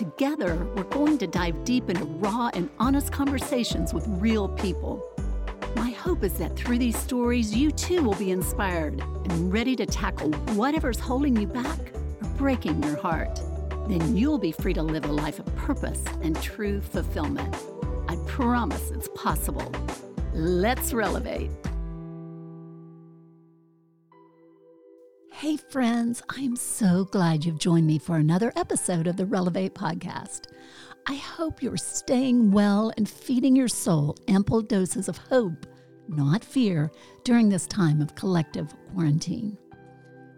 Together, 0.00 0.66
we're 0.74 0.84
going 0.84 1.18
to 1.18 1.26
dive 1.26 1.62
deep 1.62 1.90
into 1.90 2.06
raw 2.06 2.48
and 2.54 2.70
honest 2.78 3.12
conversations 3.12 3.92
with 3.92 4.02
real 4.08 4.48
people. 4.48 5.04
My 5.76 5.90
hope 5.90 6.24
is 6.24 6.32
that 6.38 6.56
through 6.56 6.78
these 6.78 6.96
stories, 6.96 7.54
you 7.54 7.70
too 7.70 8.02
will 8.02 8.14
be 8.14 8.30
inspired 8.30 8.98
and 8.98 9.52
ready 9.52 9.76
to 9.76 9.84
tackle 9.84 10.32
whatever's 10.54 10.98
holding 10.98 11.36
you 11.36 11.46
back 11.46 11.78
or 12.22 12.28
breaking 12.38 12.82
your 12.82 12.96
heart. 12.96 13.42
Then 13.88 14.16
you'll 14.16 14.38
be 14.38 14.52
free 14.52 14.72
to 14.72 14.82
live 14.82 15.04
a 15.04 15.12
life 15.12 15.38
of 15.38 15.54
purpose 15.54 16.02
and 16.22 16.34
true 16.40 16.80
fulfillment. 16.80 17.54
I 18.08 18.16
promise 18.26 18.90
it's 18.92 19.10
possible. 19.14 19.70
Let's 20.32 20.94
relevate. 20.94 21.50
Hey, 25.40 25.56
friends, 25.56 26.22
I 26.28 26.42
am 26.42 26.54
so 26.54 27.06
glad 27.06 27.46
you've 27.46 27.58
joined 27.58 27.86
me 27.86 27.98
for 27.98 28.16
another 28.16 28.52
episode 28.56 29.06
of 29.06 29.16
the 29.16 29.24
Relevate 29.24 29.74
podcast. 29.74 30.52
I 31.06 31.14
hope 31.14 31.62
you're 31.62 31.78
staying 31.78 32.50
well 32.50 32.92
and 32.98 33.08
feeding 33.08 33.56
your 33.56 33.66
soul 33.66 34.16
ample 34.28 34.60
doses 34.60 35.08
of 35.08 35.16
hope, 35.16 35.64
not 36.08 36.44
fear, 36.44 36.90
during 37.24 37.48
this 37.48 37.66
time 37.66 38.02
of 38.02 38.14
collective 38.14 38.74
quarantine. 38.92 39.56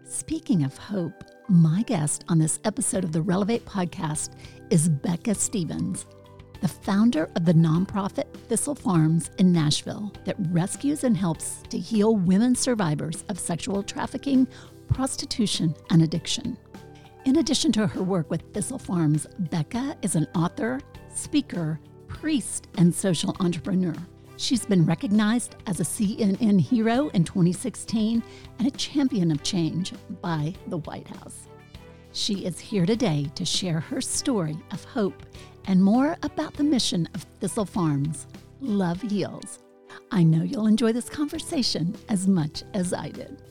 Speaking 0.05 0.63
of 0.63 0.77
hope, 0.77 1.25
my 1.49 1.81
guest 1.81 2.23
on 2.29 2.39
this 2.39 2.61
episode 2.63 3.03
of 3.03 3.11
the 3.11 3.21
Relevate 3.21 3.65
podcast 3.65 4.37
is 4.69 4.87
Becca 4.87 5.35
Stevens, 5.35 6.05
the 6.61 6.69
founder 6.69 7.29
of 7.35 7.43
the 7.43 7.53
nonprofit 7.53 8.31
Thistle 8.47 8.73
Farms 8.73 9.31
in 9.37 9.51
Nashville 9.51 10.13
that 10.23 10.37
rescues 10.47 11.03
and 11.03 11.17
helps 11.17 11.61
to 11.67 11.77
heal 11.77 12.15
women 12.15 12.55
survivors 12.55 13.25
of 13.27 13.37
sexual 13.37 13.83
trafficking 13.83 14.47
prostitution, 14.93 15.75
and 15.89 16.01
addiction. 16.01 16.57
In 17.25 17.37
addition 17.37 17.71
to 17.73 17.87
her 17.87 18.03
work 18.03 18.29
with 18.29 18.53
Thistle 18.53 18.77
Farms, 18.77 19.27
Becca 19.39 19.97
is 20.01 20.15
an 20.15 20.27
author, 20.35 20.79
speaker, 21.13 21.79
priest, 22.07 22.67
and 22.77 22.93
social 22.93 23.35
entrepreneur. 23.39 23.95
She's 24.37 24.65
been 24.65 24.85
recognized 24.85 25.55
as 25.67 25.79
a 25.79 25.83
CNN 25.83 26.59
hero 26.59 27.09
in 27.09 27.23
2016 27.23 28.21
and 28.59 28.67
a 28.67 28.71
champion 28.71 29.31
of 29.31 29.43
change 29.43 29.93
by 30.21 30.53
the 30.67 30.77
White 30.77 31.07
House. 31.07 31.47
She 32.11 32.45
is 32.45 32.59
here 32.59 32.85
today 32.85 33.31
to 33.35 33.45
share 33.45 33.79
her 33.79 34.01
story 34.01 34.57
of 34.71 34.83
hope 34.83 35.25
and 35.65 35.81
more 35.81 36.17
about 36.23 36.53
the 36.53 36.63
mission 36.63 37.07
of 37.15 37.23
Thistle 37.39 37.65
Farms 37.65 38.27
Love 38.59 39.01
Heals. 39.01 39.59
I 40.11 40.23
know 40.23 40.43
you'll 40.43 40.67
enjoy 40.67 40.93
this 40.93 41.09
conversation 41.09 41.95
as 42.09 42.27
much 42.27 42.63
as 42.73 42.93
I 42.93 43.09
did. 43.09 43.41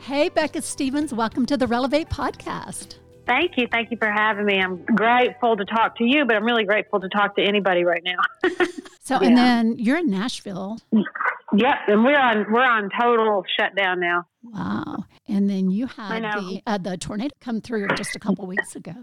Hey, 0.00 0.30
Becca 0.30 0.62
Stevens, 0.62 1.12
welcome 1.12 1.44
to 1.44 1.58
the 1.58 1.66
Relevate 1.66 2.08
podcast. 2.08 2.96
Thank 3.26 3.52
you. 3.58 3.68
Thank 3.70 3.90
you 3.90 3.98
for 3.98 4.10
having 4.10 4.46
me. 4.46 4.58
I'm 4.58 4.82
grateful 4.82 5.58
to 5.58 5.64
talk 5.66 5.98
to 5.98 6.04
you, 6.04 6.24
but 6.24 6.36
I'm 6.36 6.44
really 6.44 6.64
grateful 6.64 7.00
to 7.00 7.08
talk 7.10 7.36
to 7.36 7.42
anybody 7.42 7.84
right 7.84 8.02
now. 8.02 8.48
so, 9.02 9.20
yeah. 9.20 9.28
and 9.28 9.36
then 9.36 9.78
you're 9.78 9.98
in 9.98 10.08
Nashville. 10.08 10.78
Yep, 10.90 11.76
and 11.88 12.02
we're 12.02 12.18
on 12.18 12.46
we're 12.50 12.64
on 12.64 12.88
total 12.98 13.44
shutdown 13.58 14.00
now. 14.00 14.26
Wow! 14.42 15.04
And 15.28 15.50
then 15.50 15.70
you 15.70 15.86
had 15.86 16.22
the 16.22 16.62
uh, 16.66 16.78
the 16.78 16.96
tornado 16.96 17.34
come 17.40 17.60
through 17.60 17.88
just 17.88 18.16
a 18.16 18.18
couple 18.18 18.46
weeks 18.46 18.74
ago 18.74 18.94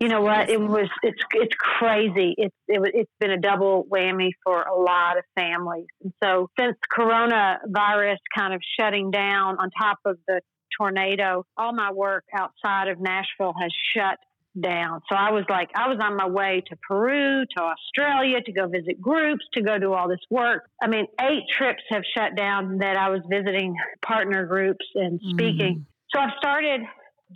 you 0.00 0.08
know 0.08 0.22
what? 0.22 0.50
It 0.50 0.60
was 0.60 0.88
it's 1.02 1.22
it's 1.32 1.54
crazy. 1.58 2.34
It's 2.36 2.54
it, 2.68 2.80
it's 2.94 3.10
been 3.20 3.30
a 3.30 3.38
double 3.38 3.84
whammy 3.84 4.30
for 4.44 4.62
a 4.62 4.74
lot 4.74 5.18
of 5.18 5.24
families. 5.36 5.86
And 6.02 6.12
so 6.22 6.48
since 6.58 6.76
coronavirus 6.96 8.18
kind 8.36 8.54
of 8.54 8.60
shutting 8.78 9.10
down 9.10 9.58
on 9.58 9.70
top 9.70 9.98
of 10.04 10.18
the 10.26 10.40
tornado, 10.76 11.44
all 11.56 11.72
my 11.72 11.92
work 11.92 12.24
outside 12.36 12.88
of 12.88 13.00
Nashville 13.00 13.54
has 13.60 13.72
shut 13.94 14.18
down. 14.60 15.00
So 15.10 15.16
I 15.16 15.32
was 15.32 15.44
like, 15.48 15.70
I 15.74 15.88
was 15.88 15.98
on 16.00 16.16
my 16.16 16.28
way 16.28 16.62
to 16.68 16.76
Peru, 16.76 17.44
to 17.56 17.62
Australia, 17.62 18.40
to 18.40 18.52
go 18.52 18.68
visit 18.68 19.00
groups, 19.00 19.44
to 19.54 19.62
go 19.62 19.78
do 19.78 19.92
all 19.92 20.08
this 20.08 20.20
work. 20.30 20.68
I 20.82 20.86
mean, 20.86 21.06
eight 21.20 21.42
trips 21.50 21.82
have 21.90 22.02
shut 22.16 22.36
down 22.36 22.78
that 22.78 22.96
I 22.96 23.10
was 23.10 23.20
visiting 23.28 23.74
partner 24.00 24.46
groups 24.46 24.86
and 24.94 25.20
speaking. 25.30 25.78
Mm. 25.78 25.84
So 26.14 26.20
I've 26.20 26.36
started 26.38 26.82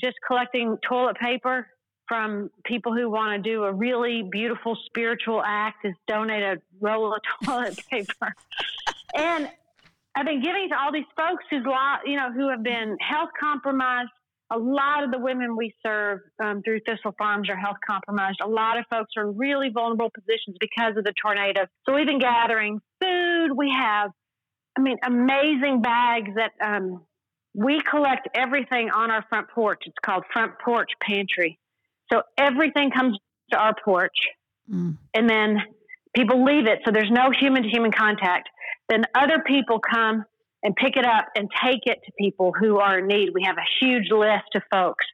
just 0.00 0.16
collecting 0.26 0.76
toilet 0.88 1.16
paper 1.16 1.66
from 2.08 2.50
people 2.64 2.94
who 2.94 3.10
want 3.10 3.42
to 3.42 3.50
do 3.50 3.64
a 3.64 3.72
really 3.72 4.22
beautiful 4.30 4.76
spiritual 4.86 5.42
act 5.44 5.84
is 5.84 5.94
donate 6.06 6.42
a 6.42 6.56
roll 6.80 7.14
of 7.14 7.20
toilet 7.44 7.78
paper. 7.91 8.34
and 9.14 9.50
I've 10.16 10.26
been 10.26 10.42
giving 10.42 10.69
to 10.70 10.74
all 10.76 10.92
these 10.92 11.04
folks 11.16 11.44
who's 11.50 11.64
you 12.04 12.16
know, 12.16 12.32
who 12.32 12.48
have 12.48 12.62
been 12.62 12.96
health 13.00 13.30
compromised. 13.38 14.10
A 14.50 14.58
lot 14.58 15.04
of 15.04 15.10
the 15.10 15.19
women 15.19 15.56
we 15.56 15.74
serve 15.84 16.20
um, 16.42 16.62
through 16.62 16.80
Thistle 16.80 17.14
Farms 17.19 17.50
are 17.50 17.56
health 17.56 17.76
compromised. 17.86 18.40
A 18.42 18.48
lot 18.48 18.78
of 18.78 18.86
folks 18.90 19.12
are 19.16 19.28
in 19.28 19.36
really 19.36 19.69
vulnerable 19.69 20.10
positions 20.10 20.56
because 20.58 20.96
of 20.96 21.04
the 21.04 21.12
tornado. 21.22 21.66
So 21.86 21.94
we've 21.94 22.06
been 22.06 22.19
gathering 22.19 22.80
food. 23.00 23.52
We 23.54 23.70
have, 23.78 24.10
I 24.76 24.80
mean, 24.80 24.96
amazing 25.04 25.82
bags 25.82 26.30
that 26.34 26.52
um, 26.64 27.02
we 27.54 27.80
collect 27.82 28.28
everything 28.34 28.90
on 28.90 29.10
our 29.10 29.25
front 29.28 29.48
porch. 29.50 29.82
It's 29.84 29.96
called 30.04 30.25
Front 30.32 30.52
Porch 30.64 30.90
Pantry. 31.00 31.58
So 32.12 32.22
everything 32.38 32.91
comes 32.91 33.19
to 33.52 33.58
our 33.58 33.74
porch, 33.84 34.16
mm. 34.70 34.96
and 35.14 35.28
then 35.28 35.58
people 36.14 36.44
leave 36.44 36.66
it. 36.66 36.80
So 36.84 36.92
there's 36.92 37.10
no 37.10 37.30
human 37.38 37.62
to 37.62 37.69
human 37.69 37.92
contact. 37.92 38.48
Then 38.88 39.04
other 39.14 39.42
people 39.46 39.78
come 39.80 40.24
and 40.62 40.74
pick 40.74 40.96
it 40.96 41.04
up 41.04 41.26
and 41.36 41.48
take 41.64 41.82
it 41.84 41.98
to 42.04 42.12
people 42.19 42.52
who 42.58 42.78
are 42.78 42.98
in 42.98 43.06
need. 43.06 43.30
We 43.32 43.44
have 43.44 43.56
a 43.56 43.84
huge 43.84 44.10
list 44.10 44.54
of 44.54 44.62
folks 44.70 45.04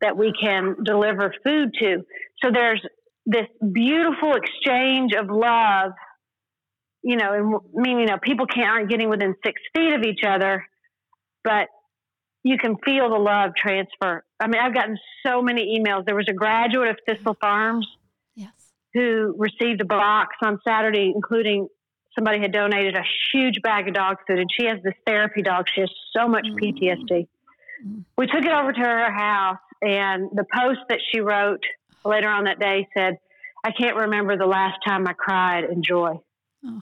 that 0.00 0.16
we 0.16 0.32
can 0.40 0.76
deliver 0.84 1.34
food 1.44 1.74
to. 1.80 2.04
So 2.42 2.50
there's 2.52 2.80
this 3.26 3.46
beautiful 3.72 4.34
exchange 4.34 5.12
of 5.12 5.28
love, 5.28 5.92
you 7.02 7.16
know, 7.16 7.32
and 7.32 7.54
I 7.54 7.80
mean, 7.80 7.98
you 7.98 8.06
know, 8.06 8.18
people 8.22 8.46
can't 8.46 8.68
aren't 8.68 8.90
getting 8.90 9.10
within 9.10 9.34
six 9.44 9.60
feet 9.74 9.92
of 9.92 10.02
each 10.02 10.20
other, 10.26 10.64
but 11.44 11.68
you 12.48 12.56
can 12.56 12.76
feel 12.82 13.10
the 13.10 13.18
love 13.18 13.50
transfer. 13.54 14.24
I 14.40 14.46
mean, 14.46 14.60
I've 14.60 14.72
gotten 14.72 14.96
so 15.24 15.42
many 15.42 15.78
emails. 15.78 16.06
There 16.06 16.14
was 16.14 16.28
a 16.30 16.32
graduate 16.32 16.88
of 16.88 16.96
Thistle 17.06 17.36
Farms 17.38 17.86
yes. 18.34 18.50
who 18.94 19.34
received 19.36 19.82
a 19.82 19.84
box 19.84 20.36
on 20.42 20.58
Saturday, 20.66 21.12
including 21.14 21.68
somebody 22.14 22.40
had 22.40 22.52
donated 22.52 22.96
a 22.96 23.04
huge 23.32 23.60
bag 23.62 23.86
of 23.86 23.94
dog 23.94 24.16
food, 24.26 24.38
and 24.38 24.48
she 24.58 24.64
has 24.64 24.82
this 24.82 24.94
therapy 25.06 25.42
dog. 25.42 25.66
She 25.74 25.82
has 25.82 25.90
so 26.16 26.26
much 26.26 26.46
mm-hmm. 26.46 26.84
PTSD. 26.84 27.26
Mm-hmm. 27.84 28.00
We 28.16 28.26
took 28.26 28.42
it 28.42 28.50
over 28.50 28.72
to 28.72 28.80
her 28.80 29.12
house, 29.12 29.58
and 29.82 30.30
the 30.32 30.46
post 30.50 30.80
that 30.88 31.00
she 31.12 31.20
wrote 31.20 31.62
later 32.02 32.28
on 32.28 32.44
that 32.44 32.58
day 32.58 32.88
said, 32.96 33.18
I 33.62 33.72
can't 33.72 33.96
remember 33.96 34.38
the 34.38 34.46
last 34.46 34.78
time 34.86 35.06
I 35.06 35.12
cried 35.12 35.64
in 35.64 35.82
joy. 35.82 36.18
Oh. 36.64 36.80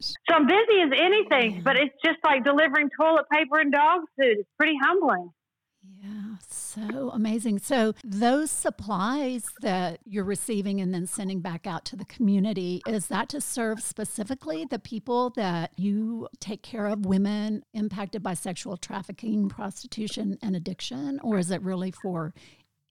So 0.00 0.34
I'm 0.34 0.46
busy 0.46 0.80
as 0.82 0.90
anything, 0.96 1.62
but 1.62 1.76
it's 1.76 1.94
just 2.04 2.18
like 2.24 2.44
delivering 2.44 2.90
toilet 2.98 3.26
paper 3.32 3.58
and 3.58 3.72
dog 3.72 4.02
food. 4.16 4.38
It's 4.38 4.48
pretty 4.58 4.76
humbling. 4.82 5.32
Yeah, 6.02 6.36
so 6.48 7.10
amazing. 7.10 7.58
So, 7.60 7.94
those 8.04 8.50
supplies 8.50 9.44
that 9.62 10.00
you're 10.04 10.24
receiving 10.24 10.80
and 10.80 10.92
then 10.92 11.06
sending 11.06 11.40
back 11.40 11.66
out 11.66 11.84
to 11.86 11.96
the 11.96 12.04
community, 12.04 12.82
is 12.86 13.06
that 13.06 13.28
to 13.30 13.40
serve 13.40 13.80
specifically 13.80 14.66
the 14.68 14.78
people 14.78 15.30
that 15.30 15.72
you 15.76 16.28
take 16.40 16.62
care 16.62 16.86
of, 16.86 17.06
women 17.06 17.62
impacted 17.72 18.22
by 18.22 18.34
sexual 18.34 18.76
trafficking, 18.76 19.48
prostitution, 19.48 20.38
and 20.42 20.56
addiction? 20.56 21.20
Or 21.22 21.38
is 21.38 21.50
it 21.50 21.62
really 21.62 21.92
for 21.92 22.34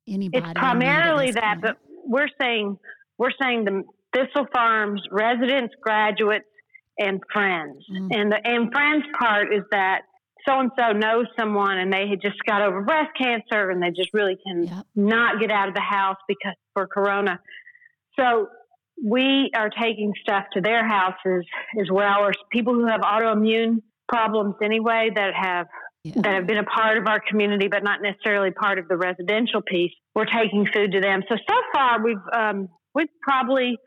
anybody? 0.07 0.45
It's 0.45 0.59
primarily 0.59 1.31
that, 1.31 1.61
but 1.61 1.77
we're 2.05 2.29
saying, 2.39 2.77
we're 3.17 3.33
saying 3.41 3.65
the 3.65 3.83
Thistle 4.13 4.47
Farms 4.53 5.01
residents, 5.11 5.75
graduates, 5.81 6.45
and 6.97 7.21
friends. 7.31 7.83
Mm-hmm. 7.91 8.07
And 8.11 8.31
the 8.31 8.39
and 8.43 8.71
friends 8.71 9.05
part 9.19 9.53
is 9.53 9.63
that 9.71 10.01
so 10.47 10.59
and 10.59 10.71
so 10.77 10.91
knows 10.91 11.25
someone 11.37 11.77
and 11.77 11.91
they 11.91 12.07
had 12.07 12.21
just 12.21 12.37
got 12.45 12.61
over 12.61 12.81
breast 12.81 13.11
cancer 13.17 13.69
and 13.69 13.81
they 13.81 13.89
just 13.89 14.13
really 14.13 14.37
can 14.45 14.65
yep. 14.65 14.85
not 14.95 15.39
get 15.39 15.51
out 15.51 15.67
of 15.67 15.73
the 15.73 15.81
house 15.81 16.17
because 16.27 16.53
for 16.73 16.87
corona. 16.87 17.39
So 18.17 18.47
we 19.03 19.51
are 19.55 19.69
taking 19.69 20.13
stuff 20.21 20.45
to 20.53 20.61
their 20.61 20.87
houses 20.87 21.45
as 21.79 21.87
well, 21.91 22.21
or 22.21 22.31
people 22.51 22.73
who 22.73 22.87
have 22.87 23.01
autoimmune 23.01 23.81
problems 24.07 24.55
anyway 24.63 25.09
that 25.15 25.33
have 25.33 25.67
yeah. 26.03 26.13
that 26.21 26.33
have 26.35 26.47
been 26.47 26.59
a 26.59 26.63
part 26.63 26.97
of 26.97 27.07
our 27.07 27.19
community, 27.19 27.67
but 27.67 27.83
not 27.83 28.01
necessarily 28.01 28.51
part 28.51 28.77
of 28.77 28.87
the 28.87 28.95
residential 28.95 29.61
piece. 29.61 29.91
We're 30.13 30.25
taking 30.25 30.67
food 30.71 30.91
to 30.91 31.01
them. 31.01 31.23
So 31.27 31.35
so 31.35 31.55
far 31.73 32.03
we've 32.03 32.17
um, 32.31 32.69
we've 32.93 33.09
probably 33.21 33.77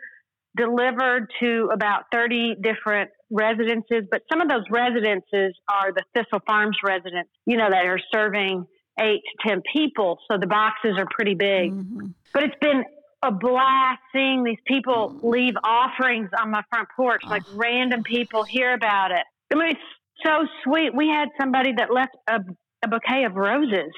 delivered 0.56 1.30
to 1.40 1.70
about 1.72 2.04
30 2.12 2.56
different 2.60 3.10
residences, 3.30 4.04
but 4.10 4.22
some 4.30 4.40
of 4.40 4.48
those 4.48 4.64
residences 4.70 5.54
are 5.68 5.92
the 5.92 6.02
Thistle 6.14 6.40
Farms 6.46 6.78
residents, 6.82 7.30
you 7.46 7.56
know, 7.56 7.68
that 7.70 7.84
are 7.86 8.00
serving 8.12 8.66
eight 9.00 9.22
to 9.42 9.48
10 9.48 9.62
people. 9.72 10.18
So 10.30 10.38
the 10.38 10.46
boxes 10.46 10.94
are 10.98 11.06
pretty 11.10 11.34
big. 11.34 11.72
Mm-hmm. 11.72 12.06
But 12.32 12.44
it's 12.44 12.58
been 12.60 12.84
a 13.22 13.30
blast 13.32 14.00
seeing 14.12 14.44
these 14.44 14.58
people 14.66 15.10
mm. 15.10 15.30
leave 15.30 15.54
offerings 15.64 16.30
on 16.40 16.50
my 16.50 16.62
front 16.70 16.88
porch, 16.96 17.22
oh. 17.26 17.30
like 17.30 17.42
random 17.54 18.02
people 18.02 18.44
hear 18.44 18.74
about 18.74 19.10
it. 19.10 19.24
I 19.52 19.56
mean, 19.56 19.70
it's 19.70 19.80
so 20.24 20.46
sweet. 20.64 20.94
We 20.94 21.08
had 21.08 21.28
somebody 21.40 21.72
that 21.76 21.92
left 21.92 22.16
a, 22.28 22.40
a 22.84 22.88
bouquet 22.88 23.24
of 23.24 23.34
roses. 23.34 23.92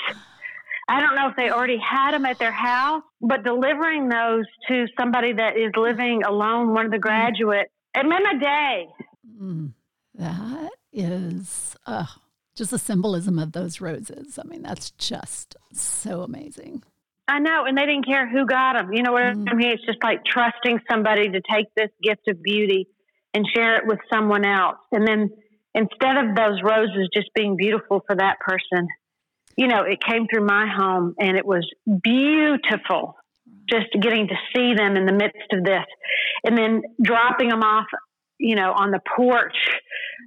I 0.88 1.00
don't 1.00 1.14
know 1.14 1.28
if 1.28 1.36
they 1.36 1.50
already 1.50 1.78
had 1.78 2.12
them 2.12 2.24
at 2.24 2.38
their 2.38 2.52
house, 2.52 3.02
but 3.20 3.44
delivering 3.44 4.08
those 4.08 4.44
to 4.68 4.86
somebody 4.98 5.32
that 5.34 5.56
is 5.56 5.72
living 5.76 6.22
alone, 6.24 6.72
one 6.72 6.86
of 6.86 6.90
the 6.90 6.98
mm. 6.98 7.02
graduates, 7.02 7.70
it 7.94 8.06
made 8.06 8.22
my 8.22 8.38
day. 8.38 8.86
Mm, 9.40 9.72
that 10.14 10.70
is 10.92 11.76
uh, 11.86 12.06
just 12.54 12.72
a 12.72 12.78
symbolism 12.78 13.38
of 13.38 13.52
those 13.52 13.80
roses. 13.80 14.38
I 14.38 14.46
mean, 14.46 14.62
that's 14.62 14.90
just 14.92 15.56
so 15.72 16.22
amazing. 16.22 16.82
I 17.28 17.38
know, 17.38 17.64
and 17.64 17.78
they 17.78 17.86
didn't 17.86 18.06
care 18.06 18.28
who 18.28 18.44
got 18.44 18.74
them. 18.74 18.92
You 18.92 19.02
know 19.02 19.12
what 19.12 19.22
mm. 19.22 19.48
I 19.48 19.54
mean? 19.54 19.70
It's 19.70 19.84
just 19.84 20.02
like 20.02 20.24
trusting 20.24 20.80
somebody 20.90 21.28
to 21.30 21.40
take 21.52 21.66
this 21.76 21.90
gift 22.02 22.26
of 22.28 22.42
beauty 22.42 22.88
and 23.34 23.46
share 23.54 23.76
it 23.76 23.86
with 23.86 24.00
someone 24.12 24.44
else. 24.44 24.78
And 24.90 25.06
then 25.06 25.30
instead 25.74 26.16
of 26.16 26.34
those 26.34 26.60
roses 26.62 27.08
just 27.14 27.28
being 27.34 27.56
beautiful 27.56 28.02
for 28.06 28.16
that 28.16 28.40
person, 28.40 28.88
you 29.56 29.66
know, 29.66 29.82
it 29.82 29.98
came 30.02 30.26
through 30.26 30.46
my 30.46 30.66
home 30.66 31.14
and 31.18 31.36
it 31.36 31.44
was 31.44 31.68
beautiful 32.02 33.16
just 33.68 33.86
getting 34.00 34.26
to 34.28 34.34
see 34.54 34.74
them 34.74 34.96
in 34.96 35.06
the 35.06 35.12
midst 35.12 35.52
of 35.52 35.64
this. 35.64 35.84
And 36.44 36.58
then 36.58 36.82
dropping 37.02 37.48
them 37.48 37.62
off, 37.62 37.86
you 38.38 38.56
know, 38.56 38.72
on 38.72 38.90
the 38.90 39.00
porch 39.16 39.56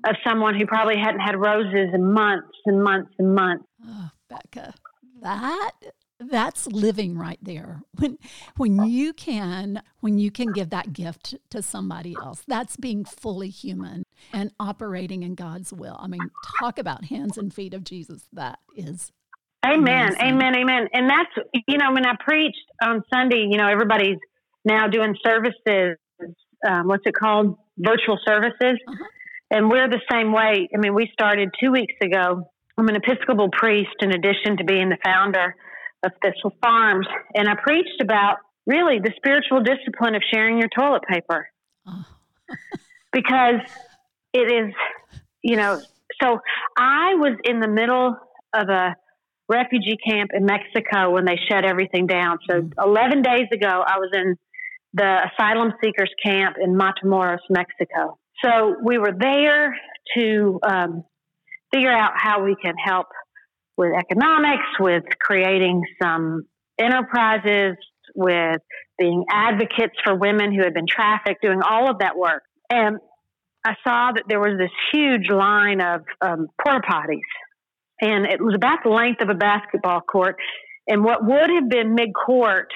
of 0.06 0.16
someone 0.26 0.56
who 0.56 0.66
probably 0.66 0.98
hadn't 0.98 1.20
had 1.20 1.36
roses 1.36 1.90
in 1.94 2.14
months 2.14 2.58
and 2.66 2.84
months 2.84 3.12
and 3.20 3.36
months. 3.36 3.66
Oh, 3.86 4.10
Becca, 4.30 4.74
that 5.22 5.72
that's 6.20 6.68
living 6.68 7.18
right 7.18 7.40
there. 7.42 7.82
When 7.98 8.18
when 8.56 8.86
you 8.86 9.14
can 9.14 9.82
when 10.00 10.20
you 10.20 10.32
can 10.32 10.52
give 10.52 10.70
that 10.70 10.94
gift 10.94 11.36
to 11.50 11.62
somebody 11.62 12.16
else 12.22 12.44
that's 12.48 12.78
being 12.78 13.04
fully 13.04 13.50
human 13.50 14.03
and 14.32 14.52
operating 14.60 15.24
in 15.24 15.36
god's 15.36 15.74
will. 15.74 15.98
I 16.00 16.08
mean 16.08 16.30
talk 16.60 16.80
about 16.80 17.06
hands 17.06 17.38
and 17.38 17.54
feet 17.54 17.74
of 17.74 17.84
jesus. 17.84 18.28
That 18.34 18.60
is 18.76 19.12
amen. 19.66 20.14
amazing. 20.16 20.22
amen. 20.22 20.56
Amen. 20.56 20.88
And 20.94 21.10
that's 21.10 21.64
you 21.68 21.78
know 21.78 21.92
when 21.92 22.06
i 22.06 22.16
preached 22.20 22.66
on 22.82 23.04
sunday 23.14 23.48
you 23.50 23.58
know 23.58 23.68
everybody's 23.68 24.20
now 24.66 24.88
doing 24.88 25.16
services 25.24 25.98
um, 26.68 26.88
what's 26.88 27.04
it 27.06 27.14
called? 27.14 27.58
Virtual 27.78 28.18
services. 28.26 28.80
Uh-huh. 28.88 29.06
and 29.52 29.70
we're 29.70 29.90
the 29.90 30.02
same 30.12 30.32
way. 30.32 30.70
I 30.74 30.78
mean 30.78 30.94
we 30.94 31.10
started 31.14 31.50
two 31.60 31.72
weeks 31.72 31.96
ago. 32.02 32.50
I'm 32.78 32.88
an 32.88 32.96
episcopal 32.96 33.50
priest 33.52 33.96
in 34.02 34.12
addition 34.12 34.58
to 34.58 34.64
being 34.64 34.90
the 34.90 34.98
founder 35.04 35.56
of 36.04 36.12
Thistle 36.22 36.54
Farms, 36.62 37.08
and 37.36 37.48
I 37.48 37.56
preached 37.62 38.02
about 38.02 38.38
really 38.66 39.00
the 39.00 39.12
spiritual 39.16 39.62
discipline 39.62 40.16
of 40.16 40.24
sharing 40.34 40.58
your 40.58 40.70
toilet 40.78 41.04
paper. 41.08 41.48
Oh. 41.88 42.06
because 43.12 43.62
it 44.34 44.52
is, 44.52 44.74
you 45.42 45.56
know, 45.56 45.80
so 46.22 46.40
I 46.78 47.16
was 47.16 47.38
in 47.44 47.60
the 47.60 47.68
middle 47.68 48.16
of 48.54 48.70
a 48.70 48.96
refugee 49.50 49.98
camp 49.98 50.32
in 50.34 50.46
Mexico 50.46 51.12
when 51.12 51.26
they 51.26 51.38
shut 51.50 51.66
everything 51.66 52.08
down. 52.08 52.38
So 52.50 52.62
mm. 52.62 52.72
11 52.84 53.22
days 53.22 53.48
ago, 53.52 53.84
I 53.86 53.98
was 53.98 54.10
in 54.14 54.36
the 54.94 55.30
asylum 55.32 55.74
seekers 55.84 56.12
camp 56.24 56.56
in 56.62 56.76
Matamoros, 56.76 57.40
Mexico. 57.50 58.18
So 58.44 58.76
we 58.84 58.98
were 58.98 59.14
there 59.18 59.76
to 60.18 60.60
um, 60.64 61.04
figure 61.74 61.92
out 61.92 62.12
how 62.16 62.44
we 62.44 62.56
can 62.62 62.76
help 62.84 63.08
with 63.78 63.92
economics, 63.98 64.68
with 64.80 65.04
creating 65.20 65.82
some 66.02 66.44
enterprises, 66.78 67.76
with 68.16 68.62
being 69.00 69.26
advocates 69.32 69.96
for 70.04 70.16
women 70.16 70.54
who 70.54 70.64
had 70.64 70.74
been 70.74 70.88
trafficked, 70.88 71.42
doing 71.42 71.62
all 71.62 71.90
of 71.90 72.00
that 72.00 72.16
work. 72.18 72.44
And 72.70 72.98
I 73.66 73.76
saw 73.84 74.12
that 74.14 74.24
there 74.28 74.40
was 74.40 74.58
this 74.58 74.72
huge 74.92 75.30
line 75.30 75.82
of 75.82 76.02
um, 76.22 76.48
porta 76.62 76.82
potties, 76.82 77.22
and 78.02 78.26
it 78.26 78.42
was 78.42 78.56
about 78.56 78.80
the 78.84 78.90
length 78.90 79.22
of 79.22 79.30
a 79.30 79.36
basketball 79.36 80.02
court. 80.02 80.36
And 80.88 81.04
what 81.04 81.26
would 81.26 81.50
have 81.50 81.70
been 81.70 81.96
mid 81.96 82.10
court, 82.14 82.70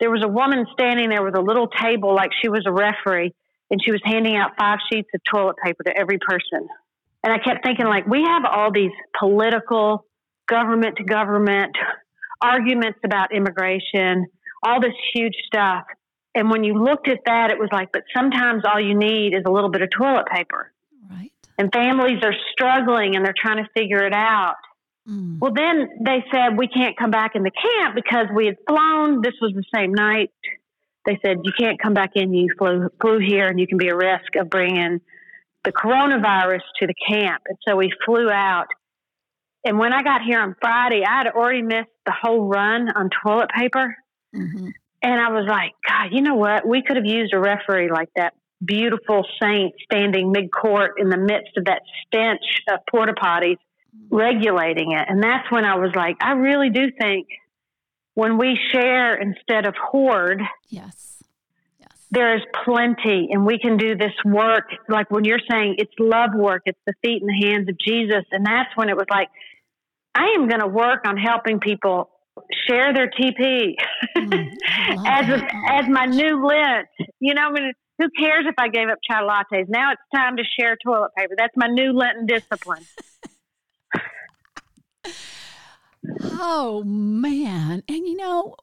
there 0.00 0.10
was 0.10 0.22
a 0.22 0.28
woman 0.28 0.66
standing 0.72 1.08
there 1.08 1.24
with 1.24 1.34
a 1.34 1.40
little 1.40 1.68
table 1.68 2.14
like 2.14 2.30
she 2.42 2.48
was 2.48 2.64
a 2.66 2.72
referee, 2.72 3.34
and 3.70 3.80
she 3.82 3.90
was 3.90 4.02
handing 4.04 4.36
out 4.36 4.52
five 4.58 4.78
sheets 4.92 5.08
of 5.14 5.20
toilet 5.24 5.56
paper 5.64 5.82
to 5.84 5.96
every 5.96 6.18
person. 6.18 6.68
And 7.24 7.32
I 7.32 7.38
kept 7.38 7.64
thinking, 7.64 7.86
like, 7.86 8.06
we 8.06 8.22
have 8.22 8.44
all 8.44 8.70
these 8.70 8.92
political 9.18 10.04
government 10.46 10.96
to 10.96 11.04
government, 11.04 11.74
arguments 12.40 12.98
about 13.04 13.34
immigration, 13.34 14.26
all 14.62 14.80
this 14.80 14.94
huge 15.14 15.34
stuff. 15.46 15.84
And 16.34 16.50
when 16.50 16.64
you 16.64 16.74
looked 16.74 17.08
at 17.08 17.20
that, 17.26 17.50
it 17.50 17.58
was 17.58 17.68
like, 17.72 17.90
but 17.92 18.02
sometimes 18.16 18.62
all 18.64 18.80
you 18.80 18.96
need 18.96 19.34
is 19.34 19.42
a 19.46 19.50
little 19.50 19.70
bit 19.70 19.82
of 19.82 19.88
toilet 19.90 20.26
paper. 20.26 20.72
Right. 21.10 21.32
And 21.58 21.72
families 21.72 22.22
are 22.22 22.34
struggling 22.52 23.16
and 23.16 23.24
they're 23.24 23.34
trying 23.36 23.64
to 23.64 23.70
figure 23.74 24.06
it 24.06 24.12
out. 24.12 24.56
Mm. 25.08 25.38
Well, 25.40 25.52
then 25.54 25.88
they 26.04 26.24
said, 26.32 26.56
we 26.56 26.68
can't 26.68 26.96
come 26.96 27.10
back 27.10 27.34
in 27.34 27.42
the 27.42 27.50
camp 27.50 27.94
because 27.94 28.26
we 28.34 28.46
had 28.46 28.56
flown. 28.68 29.22
This 29.22 29.34
was 29.40 29.52
the 29.54 29.64
same 29.74 29.94
night. 29.94 30.30
They 31.06 31.18
said, 31.24 31.38
you 31.42 31.52
can't 31.58 31.80
come 31.80 31.94
back 31.94 32.10
in. 32.14 32.32
You 32.34 32.48
flew, 32.58 32.88
flew 33.00 33.18
here 33.18 33.46
and 33.46 33.58
you 33.58 33.66
can 33.66 33.78
be 33.78 33.88
a 33.88 33.96
risk 33.96 34.36
of 34.38 34.50
bringing 34.50 35.00
the 35.64 35.72
coronavirus 35.72 36.60
to 36.80 36.86
the 36.86 36.94
camp. 37.10 37.42
And 37.46 37.58
so 37.66 37.76
we 37.76 37.90
flew 38.04 38.30
out 38.30 38.66
and 39.64 39.78
when 39.78 39.92
I 39.92 40.02
got 40.02 40.22
here 40.22 40.40
on 40.40 40.54
Friday, 40.60 41.02
I 41.04 41.18
had 41.18 41.26
already 41.26 41.62
missed 41.62 41.90
the 42.06 42.12
whole 42.12 42.48
run 42.48 42.88
on 42.90 43.10
toilet 43.22 43.50
paper. 43.50 43.96
Mm-hmm. 44.34 44.68
And 45.02 45.20
I 45.20 45.30
was 45.30 45.46
like, 45.48 45.72
God, 45.86 46.08
you 46.12 46.22
know 46.22 46.34
what? 46.34 46.66
We 46.66 46.82
could 46.82 46.96
have 46.96 47.06
used 47.06 47.32
a 47.32 47.38
referee 47.38 47.90
like 47.90 48.08
that 48.16 48.34
beautiful 48.64 49.24
saint 49.40 49.74
standing 49.84 50.32
mid 50.32 50.50
court 50.50 50.94
in 50.98 51.08
the 51.08 51.16
midst 51.16 51.56
of 51.56 51.66
that 51.66 51.82
stench 52.06 52.42
of 52.68 52.80
porta 52.90 53.12
potties, 53.12 53.58
regulating 54.10 54.92
it. 54.92 55.06
And 55.08 55.22
that's 55.22 55.50
when 55.50 55.64
I 55.64 55.76
was 55.76 55.92
like, 55.94 56.16
I 56.20 56.32
really 56.32 56.70
do 56.70 56.90
think 57.00 57.28
when 58.14 58.36
we 58.36 58.58
share 58.72 59.14
instead 59.14 59.66
of 59.66 59.74
hoard. 59.76 60.42
Yes. 60.68 61.22
yes. 61.78 61.88
There 62.10 62.36
is 62.36 62.42
plenty, 62.64 63.28
and 63.30 63.46
we 63.46 63.60
can 63.60 63.76
do 63.76 63.96
this 63.96 64.14
work. 64.24 64.70
Like 64.88 65.10
when 65.10 65.24
you're 65.24 65.40
saying 65.48 65.76
it's 65.78 65.92
love 66.00 66.30
work, 66.34 66.62
it's 66.66 66.80
the 66.84 66.94
feet 67.04 67.22
and 67.22 67.28
the 67.28 67.46
hands 67.46 67.68
of 67.68 67.78
Jesus. 67.78 68.24
And 68.32 68.44
that's 68.44 68.70
when 68.74 68.88
it 68.88 68.96
was 68.96 69.06
like, 69.08 69.28
I 70.16 70.34
am 70.36 70.48
going 70.48 70.60
to 70.60 70.66
work 70.66 71.06
on 71.06 71.16
helping 71.16 71.60
people 71.60 72.10
share 72.66 72.92
their 72.92 73.08
TP 73.08 73.74
mm, 74.16 74.56
as 75.06 75.28
a, 75.28 75.44
as 75.72 75.88
my 75.88 76.06
new 76.06 76.44
Lent. 76.44 76.88
You 77.20 77.34
know, 77.34 77.42
I 77.42 77.52
mean, 77.52 77.72
who 77.98 78.08
cares 78.18 78.44
if 78.46 78.54
I 78.58 78.68
gave 78.68 78.88
up 78.88 78.98
chai 79.08 79.22
lattes? 79.22 79.68
Now 79.68 79.92
it's 79.92 80.02
time 80.14 80.36
to 80.36 80.44
share 80.58 80.76
toilet 80.84 81.10
paper. 81.16 81.34
That's 81.36 81.54
my 81.56 81.66
new 81.66 81.92
Lenten 81.92 82.26
discipline. 82.26 82.84
oh 86.22 86.82
man, 86.84 87.82
and 87.88 88.06
you 88.06 88.16
know, 88.16 88.54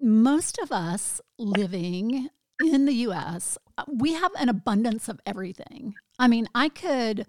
most 0.00 0.58
of 0.58 0.70
us 0.70 1.20
living 1.38 2.28
in 2.64 2.86
the 2.86 2.94
U.S. 2.94 3.58
we 3.88 4.14
have 4.14 4.32
an 4.38 4.48
abundance 4.48 5.08
of 5.08 5.20
everything. 5.26 5.94
I 6.18 6.28
mean, 6.28 6.48
I 6.54 6.68
could 6.68 7.26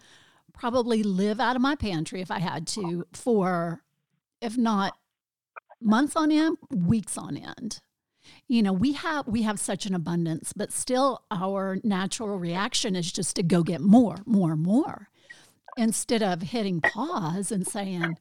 probably 0.53 1.03
live 1.03 1.39
out 1.39 1.55
of 1.55 1.61
my 1.61 1.75
pantry 1.75 2.21
if 2.21 2.31
I 2.31 2.39
had 2.39 2.67
to 2.67 3.05
for, 3.13 3.81
if 4.41 4.57
not 4.57 4.95
months 5.81 6.15
on 6.15 6.31
end, 6.31 6.57
weeks 6.69 7.17
on 7.17 7.37
end. 7.37 7.79
You 8.47 8.61
know, 8.61 8.73
we 8.73 8.93
have 8.93 9.27
we 9.27 9.43
have 9.43 9.59
such 9.59 9.85
an 9.85 9.93
abundance, 9.93 10.53
but 10.53 10.71
still 10.71 11.23
our 11.31 11.77
natural 11.83 12.37
reaction 12.37 12.95
is 12.95 13.11
just 13.11 13.35
to 13.37 13.43
go 13.43 13.63
get 13.63 13.81
more, 13.81 14.17
more, 14.25 14.55
more. 14.55 15.09
Instead 15.77 16.23
of 16.23 16.41
hitting 16.41 16.81
pause 16.81 17.51
and 17.51 17.65
saying, 17.65 18.17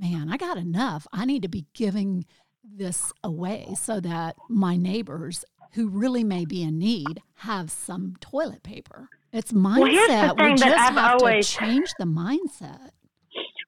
Man, 0.00 0.30
I 0.30 0.36
got 0.36 0.56
enough. 0.56 1.06
I 1.12 1.24
need 1.24 1.42
to 1.42 1.48
be 1.48 1.66
giving 1.74 2.24
this 2.62 3.12
away 3.24 3.74
so 3.76 4.00
that 4.00 4.36
my 4.48 4.76
neighbors 4.76 5.44
who 5.72 5.88
really 5.88 6.24
may 6.24 6.44
be 6.44 6.62
in 6.62 6.78
need 6.78 7.20
have 7.36 7.70
some 7.70 8.14
toilet 8.20 8.62
paper. 8.62 9.08
It's 9.32 9.52
mindset. 9.52 10.36
Well, 10.38 10.50
we 10.50 10.54
just 10.54 10.76
have 10.76 10.96
always, 10.96 11.48
to 11.48 11.56
change 11.56 11.90
the 11.98 12.04
mindset. 12.04 12.90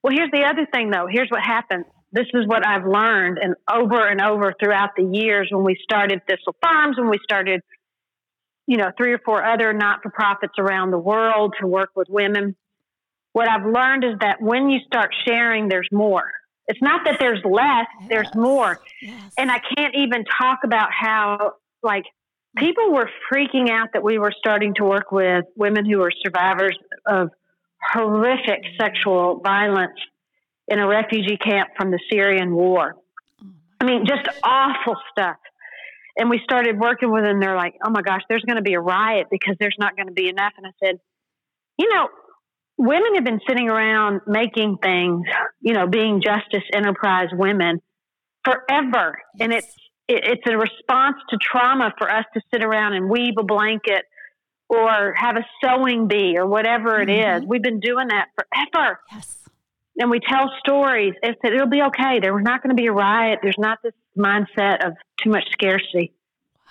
Well, 0.02 0.14
here's 0.14 0.30
the 0.30 0.44
other 0.44 0.66
thing, 0.72 0.90
though. 0.90 1.06
Here's 1.10 1.28
what 1.28 1.42
happens. 1.42 1.84
This 2.12 2.26
is 2.34 2.46
what 2.46 2.66
I've 2.66 2.86
learned, 2.86 3.38
and 3.40 3.54
over 3.72 4.06
and 4.06 4.20
over 4.20 4.52
throughout 4.60 4.90
the 4.96 5.04
years 5.04 5.48
when 5.52 5.64
we 5.64 5.78
started 5.82 6.22
Thistle 6.28 6.56
Farms, 6.60 6.96
when 6.98 7.08
we 7.08 7.18
started, 7.22 7.60
you 8.66 8.76
know, 8.76 8.90
three 8.96 9.12
or 9.12 9.20
four 9.24 9.44
other 9.44 9.72
not 9.72 10.00
for 10.02 10.10
profits 10.10 10.54
around 10.58 10.90
the 10.90 10.98
world 10.98 11.54
to 11.60 11.66
work 11.66 11.90
with 11.94 12.08
women. 12.10 12.56
What 13.32 13.48
I've 13.48 13.64
learned 13.64 14.02
is 14.04 14.18
that 14.20 14.42
when 14.42 14.70
you 14.70 14.80
start 14.84 15.14
sharing, 15.24 15.68
there's 15.68 15.88
more. 15.92 16.32
It's 16.66 16.82
not 16.82 17.02
that 17.04 17.18
there's 17.20 17.40
less, 17.44 17.86
yes. 18.00 18.08
there's 18.08 18.34
more. 18.34 18.80
Yes. 19.00 19.32
And 19.38 19.50
I 19.50 19.60
can't 19.76 19.94
even 19.94 20.24
talk 20.24 20.60
about 20.64 20.88
how, 20.92 21.54
like, 21.82 22.04
people 22.56 22.92
were 22.92 23.08
freaking 23.32 23.70
out 23.70 23.88
that 23.92 24.02
we 24.02 24.18
were 24.18 24.32
starting 24.36 24.74
to 24.74 24.84
work 24.84 25.12
with 25.12 25.44
women 25.56 25.84
who 25.84 25.98
were 25.98 26.12
survivors 26.24 26.76
of 27.06 27.30
horrific 27.92 28.62
sexual 28.80 29.40
violence 29.40 29.98
in 30.70 30.78
a 30.78 30.86
refugee 30.86 31.36
camp 31.36 31.70
from 31.76 31.90
the 31.90 31.98
Syrian 32.10 32.54
war. 32.54 32.94
I 33.80 33.84
mean, 33.84 34.06
just 34.06 34.28
awful 34.44 34.96
stuff. 35.10 35.36
And 36.16 36.30
we 36.30 36.40
started 36.44 36.78
working 36.78 37.10
with 37.10 37.24
them. 37.24 37.40
They're 37.40 37.56
like, 37.56 37.74
oh 37.84 37.90
my 37.90 38.02
gosh, 38.02 38.20
there's 38.28 38.42
going 38.42 38.56
to 38.56 38.62
be 38.62 38.74
a 38.74 38.80
riot 38.80 39.28
because 39.30 39.56
there's 39.58 39.76
not 39.78 39.96
going 39.96 40.08
to 40.08 40.12
be 40.12 40.28
enough. 40.28 40.52
And 40.56 40.66
I 40.66 40.70
said, 40.84 41.00
you 41.78 41.88
know, 41.92 42.08
women 42.76 43.14
have 43.14 43.24
been 43.24 43.40
sitting 43.48 43.68
around 43.68 44.20
making 44.26 44.78
things, 44.82 45.24
you 45.60 45.72
know, 45.72 45.86
being 45.86 46.22
justice 46.22 46.64
enterprise 46.74 47.28
women 47.32 47.80
forever. 48.44 49.18
Yes. 49.34 49.40
And 49.40 49.52
it's, 49.52 49.74
it, 50.08 50.24
it's 50.24 50.42
a 50.46 50.56
response 50.56 51.16
to 51.30 51.38
trauma 51.40 51.92
for 51.98 52.10
us 52.10 52.24
to 52.34 52.40
sit 52.52 52.62
around 52.62 52.94
and 52.94 53.08
weave 53.08 53.34
a 53.38 53.42
blanket 53.42 54.04
or 54.68 55.14
have 55.16 55.36
a 55.36 55.44
sewing 55.62 56.06
bee 56.06 56.36
or 56.36 56.46
whatever 56.46 57.00
it 57.00 57.08
mm-hmm. 57.08 57.42
is. 57.42 57.48
We've 57.48 57.62
been 57.62 57.80
doing 57.80 58.08
that 58.08 58.28
forever. 58.36 59.00
Yes. 59.12 59.39
And 59.98 60.10
we 60.10 60.20
tell 60.20 60.50
stories. 60.60 61.14
It, 61.22 61.38
it'll 61.44 61.68
be 61.68 61.82
okay. 61.82 62.20
There's 62.20 62.42
not 62.42 62.62
going 62.62 62.74
to 62.74 62.80
be 62.80 62.86
a 62.86 62.92
riot. 62.92 63.40
There's 63.42 63.58
not 63.58 63.78
this 63.82 63.92
mindset 64.16 64.86
of 64.86 64.94
too 65.22 65.30
much 65.30 65.44
scarcity. 65.52 66.12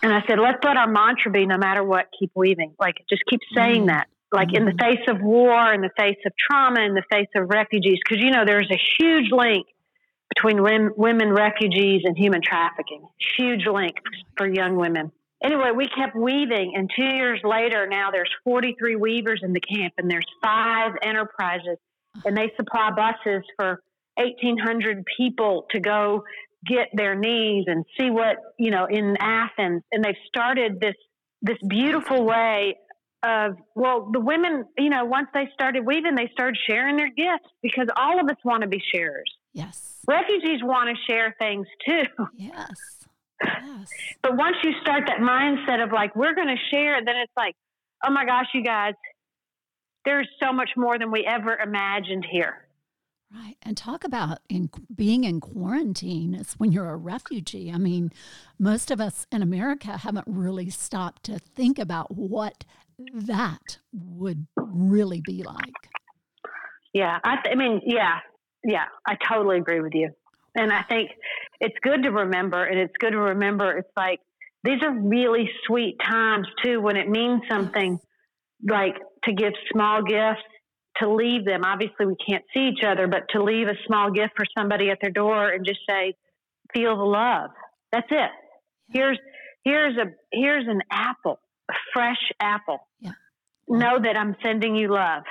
And 0.01 0.13
I 0.13 0.23
said, 0.27 0.39
let's 0.39 0.63
let 0.63 0.77
our 0.77 0.87
mantra 0.87 1.31
be 1.31 1.45
no 1.45 1.57
matter 1.57 1.83
what, 1.83 2.07
keep 2.17 2.31
weaving. 2.33 2.73
Like, 2.79 2.95
just 3.09 3.23
keep 3.29 3.41
saying 3.53 3.81
mm-hmm. 3.81 3.87
that. 3.87 4.07
Like, 4.31 4.49
mm-hmm. 4.49 4.57
in 4.57 4.65
the 4.65 4.71
mm-hmm. 4.71 4.97
face 4.97 5.05
of 5.09 5.21
war, 5.21 5.73
in 5.73 5.81
the 5.81 5.89
face 5.97 6.17
of 6.25 6.31
trauma, 6.37 6.81
in 6.81 6.93
the 6.93 7.03
face 7.11 7.27
of 7.35 7.49
refugees. 7.49 7.99
Because, 8.03 8.23
you 8.23 8.31
know, 8.31 8.45
there's 8.45 8.69
a 8.71 8.79
huge 8.99 9.31
link 9.31 9.67
between 10.35 10.61
women 10.61 11.33
refugees 11.33 12.01
and 12.05 12.17
human 12.17 12.41
trafficking. 12.41 13.07
Huge 13.37 13.65
link 13.65 13.95
for 14.37 14.47
young 14.47 14.75
women. 14.75 15.11
Anyway, 15.43 15.71
we 15.75 15.87
kept 15.87 16.15
weaving, 16.15 16.73
and 16.75 16.89
two 16.95 17.15
years 17.15 17.39
later, 17.43 17.87
now 17.87 18.11
there's 18.11 18.29
43 18.43 18.97
weavers 18.97 19.39
in 19.41 19.53
the 19.53 19.61
camp, 19.61 19.93
and 19.97 20.11
there's 20.11 20.25
five 20.43 20.91
enterprises, 21.01 21.77
and 22.25 22.35
they 22.35 22.51
supply 22.55 22.91
buses 22.91 23.43
for 23.55 23.81
1,800 24.15 25.03
people 25.17 25.65
to 25.71 25.79
go 25.79 26.23
get 26.67 26.89
their 26.93 27.15
needs 27.15 27.67
and 27.67 27.85
see 27.97 28.09
what 28.09 28.37
you 28.57 28.71
know 28.71 28.85
in 28.85 29.15
Athens, 29.19 29.83
and 29.91 30.03
they've 30.03 30.15
started 30.27 30.79
this 30.79 30.95
this 31.41 31.57
beautiful 31.67 32.25
way 32.25 32.75
of 33.23 33.57
well, 33.75 34.09
the 34.11 34.19
women, 34.19 34.65
you 34.77 34.89
know, 34.89 35.05
once 35.05 35.27
they 35.33 35.49
started 35.53 35.85
weaving, 35.85 36.15
they 36.15 36.29
started 36.31 36.57
sharing 36.69 36.95
their 36.97 37.09
gifts 37.09 37.49
because 37.61 37.87
all 37.97 38.19
of 38.19 38.29
us 38.29 38.37
want 38.43 38.61
to 38.61 38.67
be 38.67 38.81
sharers. 38.93 39.31
Yes. 39.53 39.97
Refugees 40.07 40.61
want 40.63 40.89
to 40.89 41.11
share 41.11 41.35
things 41.39 41.67
too. 41.87 42.03
Yes. 42.35 42.71
Yes. 43.43 43.89
But 44.21 44.37
once 44.37 44.57
you 44.63 44.71
start 44.81 45.03
that 45.07 45.19
mindset 45.19 45.83
of 45.83 45.91
like, 45.91 46.15
we're 46.15 46.33
going 46.33 46.47
to 46.47 46.75
share, 46.75 47.03
then 47.03 47.15
it's 47.17 47.33
like, 47.35 47.55
oh 48.03 48.11
my 48.11 48.25
gosh, 48.25 48.47
you 48.53 48.63
guys, 48.63 48.93
there's 50.05 50.27
so 50.41 50.53
much 50.53 50.71
more 50.75 50.97
than 50.97 51.11
we 51.11 51.25
ever 51.25 51.57
imagined 51.57 52.25
here. 52.29 52.67
Right. 53.31 53.57
And 53.61 53.77
talk 53.77 54.03
about 54.03 54.39
in 54.49 54.71
being 54.95 55.23
in 55.23 55.39
quarantine 55.39 56.33
is 56.33 56.53
when 56.53 56.71
you're 56.71 56.89
a 56.89 56.97
refugee. 56.97 57.71
I 57.71 57.77
mean, 57.77 58.11
most 58.57 58.89
of 58.89 58.99
us 58.99 59.27
in 59.31 59.43
America 59.43 59.97
haven't 59.97 60.25
really 60.27 60.71
stopped 60.71 61.23
to 61.25 61.37
think 61.37 61.77
about 61.77 62.15
what 62.15 62.65
that 63.13 63.77
would 63.93 64.47
really 64.55 65.21
be 65.21 65.43
like. 65.43 65.89
Yeah. 66.91 67.19
I, 67.23 67.35
th- 67.35 67.53
I 67.53 67.55
mean, 67.55 67.81
yeah. 67.85 68.19
Yeah. 68.63 68.85
I 69.07 69.15
totally 69.15 69.57
agree 69.57 69.81
with 69.81 69.93
you. 69.93 70.09
And 70.55 70.73
I 70.73 70.81
think 70.81 71.11
it's 71.61 71.77
good 71.83 72.01
to 72.03 72.09
remember, 72.11 72.63
and 72.63 72.79
it's 72.79 72.93
good 72.99 73.11
to 73.11 73.19
remember 73.19 73.77
it's 73.77 73.91
like 73.95 74.19
these 74.63 74.81
are 74.81 74.91
really 74.91 75.49
sweet 75.67 75.97
times 76.03 76.47
too 76.63 76.81
when 76.81 76.97
it 76.97 77.07
means 77.07 77.43
something 77.49 77.99
like 78.67 78.95
to 79.23 79.33
give 79.33 79.53
small 79.71 80.01
gifts 80.01 80.43
to 81.01 81.09
leave 81.09 81.45
them. 81.45 81.63
Obviously, 81.63 82.05
we 82.05 82.15
can't 82.15 82.43
see 82.53 82.69
each 82.69 82.83
other, 82.85 83.07
but 83.07 83.23
to 83.29 83.43
leave 83.43 83.67
a 83.67 83.75
small 83.87 84.11
gift 84.11 84.33
for 84.35 84.45
somebody 84.57 84.89
at 84.89 84.99
their 85.01 85.11
door 85.11 85.49
and 85.49 85.65
just 85.65 85.79
say, 85.89 86.15
"Feel 86.73 86.97
the 86.97 87.03
love." 87.03 87.51
That's 87.91 88.07
it. 88.11 88.31
Here's 88.91 89.19
here's 89.63 89.97
a 89.97 90.11
here's 90.31 90.67
an 90.67 90.81
apple, 90.91 91.39
a 91.69 91.73
fresh 91.93 92.31
apple. 92.39 92.87
Yeah. 92.99 93.11
Know 93.67 93.99
that 94.01 94.17
I'm 94.17 94.35
sending 94.43 94.75
you 94.75 94.89
love. 94.89 95.23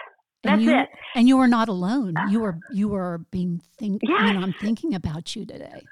That's 0.45 0.55
and 0.55 0.63
you, 0.63 0.79
it. 0.79 0.89
And 1.15 1.29
you 1.29 1.39
are 1.39 1.49
not 1.49 1.69
alone. 1.69 2.17
Uh, 2.17 2.27
you 2.31 2.45
are 2.45 2.59
you 2.73 2.95
are 2.95 3.19
being 3.31 3.61
think. 3.79 4.03
Yes. 4.05 4.21
I'm 4.21 4.55
thinking 4.61 4.95
about 4.95 5.35
you 5.35 5.45
today. 5.45 5.83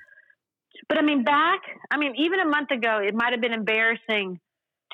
But 0.89 0.99
I 0.99 1.03
mean, 1.03 1.25
back. 1.25 1.61
I 1.91 1.97
mean, 1.97 2.15
even 2.17 2.41
a 2.41 2.47
month 2.47 2.71
ago, 2.71 2.99
it 2.99 3.15
might 3.15 3.33
have 3.33 3.41
been 3.41 3.53
embarrassing 3.53 4.39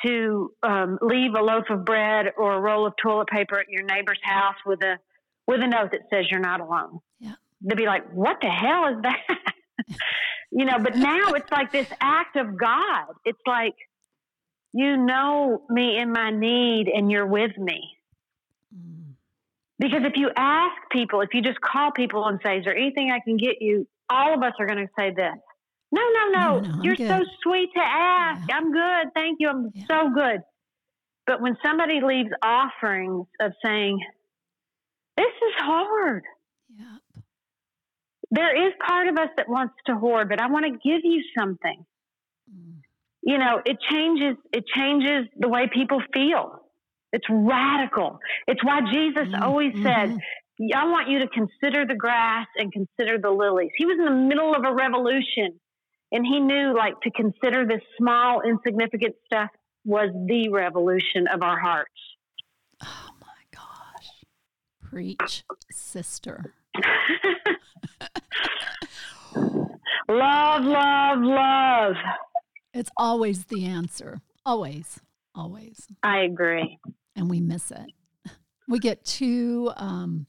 to 0.05 0.53
um, 0.63 0.99
leave 1.01 1.35
a 1.35 1.43
loaf 1.43 1.65
of 1.71 1.85
bread 1.85 2.27
or 2.37 2.55
a 2.55 2.61
roll 2.61 2.87
of 2.87 2.95
toilet 3.03 3.29
paper 3.29 3.59
at 3.59 3.69
your 3.69 3.85
neighbor's 3.85 4.19
house 4.23 4.57
with 4.67 4.83
a 4.83 4.99
with 5.47 5.61
a 5.61 5.67
note 5.67 5.91
that 5.93 6.03
says 6.11 6.27
you're 6.31 6.41
not 6.41 6.61
alone. 6.61 7.01
Yeah. 7.21 7.35
They'd 7.61 7.77
be 7.77 7.87
like, 7.87 8.11
"What 8.13 8.39
the 8.41 8.49
hell 8.49 8.87
is 8.89 9.03
that?" 9.03 9.39
you 10.51 10.65
know. 10.65 10.79
But 10.79 10.97
now 10.97 11.33
it's 11.33 11.51
like 11.51 11.73
this 11.73 11.89
act 12.01 12.37
of 12.37 12.57
God. 12.57 13.15
It's 13.25 13.41
like 13.47 13.75
you 14.73 14.97
know 14.97 15.63
me 15.69 15.99
in 15.99 16.13
my 16.13 16.31
need, 16.31 16.89
and 16.89 17.11
you're 17.11 17.27
with 17.27 17.57
me. 17.59 17.97
Mm. 18.75 19.13
Because 19.79 20.05
if 20.05 20.17
you 20.17 20.31
ask 20.37 20.75
people, 20.91 21.21
if 21.21 21.31
you 21.35 21.43
just 21.43 21.61
call 21.61 21.91
people 21.93 22.27
and 22.27 22.41
say, 22.43 22.59
"Is 22.59 22.65
there 22.65 22.77
anything 22.77 23.11
I 23.11 23.21
can 23.21 23.37
get 23.37 23.61
you?" 23.61 23.87
All 24.09 24.35
of 24.35 24.43
us 24.43 24.53
are 24.59 24.67
going 24.67 24.87
to 24.87 24.93
say 24.99 25.11
this. 25.11 25.39
No, 25.93 26.01
no, 26.01 26.39
no. 26.39 26.61
no, 26.61 26.77
no 26.77 26.83
You're 26.83 26.97
so 26.97 27.21
sweet 27.43 27.71
to 27.75 27.83
ask. 27.83 28.49
Yeah. 28.49 28.57
I'm 28.57 28.73
good. 28.73 29.13
Thank 29.15 29.39
you. 29.41 29.49
I'm 29.49 29.71
yeah. 29.75 29.85
so 29.89 30.11
good. 30.15 30.41
But 31.27 31.41
when 31.41 31.57
somebody 31.65 32.01
leaves 32.03 32.31
offerings 32.43 33.27
of 33.41 33.53
saying, 33.65 34.01
this 35.17 35.27
is 35.27 35.55
hard. 35.59 36.25
Yep. 36.77 37.25
There 38.31 38.67
is 38.67 38.73
part 38.87 39.09
of 39.09 39.19
us 39.19 39.29
that 39.37 39.49
wants 39.49 39.75
to 39.87 39.95
hoard, 39.95 40.31
but 40.31 40.41
I 40.41 40.49
want 40.49 40.65
to 40.65 40.71
give 40.71 41.03
you 41.05 41.23
something. 41.39 41.85
Mm. 42.51 42.77
You 43.23 43.39
know, 43.39 43.61
it 43.65 43.77
changes 43.91 44.37
it 44.53 44.65
changes 44.75 45.29
the 45.39 45.49
way 45.49 45.69
people 45.73 46.01
feel. 46.15 46.63
It's 47.13 47.27
radical. 47.31 48.19
It's 48.47 48.65
why 48.65 48.81
Jesus 48.91 49.29
mm 49.29 49.41
always 49.41 49.75
mm-hmm. 49.75 49.83
said, 49.85 50.19
I 50.75 50.87
want 50.87 51.11
you 51.11 51.19
to 51.19 51.29
consider 51.29 51.85
the 51.87 51.95
grass 51.95 52.47
and 52.57 52.73
consider 52.73 53.19
the 53.19 53.31
lilies. 53.31 53.71
He 53.77 53.85
was 53.85 53.99
in 53.99 54.07
the 54.07 54.29
middle 54.29 54.55
of 54.55 54.65
a 54.65 54.73
revolution 54.73 55.61
and 56.13 56.27
he 56.27 56.39
knew 56.39 56.75
like 56.77 57.01
to 57.01 57.11
consider 57.11 57.67
this 57.67 57.81
small, 57.99 58.43
insignificant 58.43 59.17
stuff 59.25 59.51
was 59.85 60.11
the 60.27 60.49
revolution 60.51 61.27
of 61.33 61.43
our 61.43 61.59
hearts. 61.59 61.91
Oh 62.83 63.11
my 63.21 63.27
gosh. 63.53 64.11
Preach, 64.83 65.45
sister. 65.71 66.55
love, 70.09 70.65
love, 70.65 71.19
love. 71.21 71.95
It's 72.75 72.91
always 72.97 73.45
the 73.47 73.65
answer. 73.65 74.21
Always, 74.45 75.01
always. 75.35 75.89
I 76.03 76.21
agree. 76.21 76.79
And 77.17 77.31
we 77.31 77.41
miss 77.41 77.71
it. 77.71 77.93
We 78.69 78.79
get 78.79 79.05
too, 79.05 79.73
um, 79.77 80.27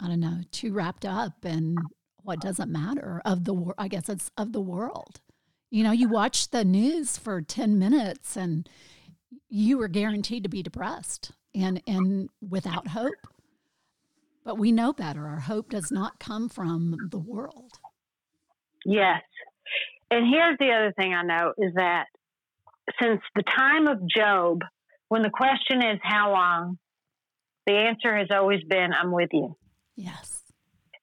I 0.00 0.08
don't 0.08 0.20
know, 0.20 0.40
too 0.50 0.72
wrapped 0.72 1.04
up 1.04 1.44
and 1.44 1.78
what 2.24 2.38
oh. 2.42 2.48
doesn't 2.48 2.72
matter 2.72 3.22
of 3.24 3.44
the 3.44 3.54
world. 3.54 3.74
I 3.78 3.88
guess 3.88 4.08
it's 4.08 4.30
of 4.36 4.52
the 4.52 4.60
world. 4.60 5.20
You 5.70 5.84
know, 5.84 5.92
you 5.92 6.08
watch 6.08 6.50
the 6.50 6.64
news 6.64 7.18
for 7.18 7.40
10 7.40 7.78
minutes 7.78 8.36
and 8.36 8.68
you 9.48 9.80
are 9.82 9.88
guaranteed 9.88 10.42
to 10.44 10.48
be 10.48 10.62
depressed 10.62 11.32
and 11.54 11.80
and 11.86 12.28
without 12.48 12.88
hope. 12.88 13.14
But 14.44 14.58
we 14.58 14.72
know 14.72 14.92
better. 14.92 15.26
Our 15.26 15.40
hope 15.40 15.70
does 15.70 15.90
not 15.90 16.18
come 16.18 16.48
from 16.48 16.96
the 17.10 17.18
world. 17.18 17.72
Yes. 18.84 19.22
And 20.10 20.26
here's 20.28 20.58
the 20.58 20.70
other 20.70 20.92
thing 20.96 21.14
I 21.14 21.22
know 21.22 21.54
is 21.56 21.72
that 21.74 22.06
since 23.00 23.20
the 23.34 23.42
time 23.42 23.86
of 23.88 24.00
Job, 24.06 24.60
when 25.08 25.22
the 25.22 25.30
question 25.30 25.78
is 25.78 25.98
how 26.02 26.32
long, 26.32 26.78
the 27.66 27.72
answer 27.72 28.14
has 28.14 28.28
always 28.30 28.62
been 28.68 28.90
I'm 28.92 29.10
with 29.10 29.30
you. 29.32 29.56
Yes 29.96 30.43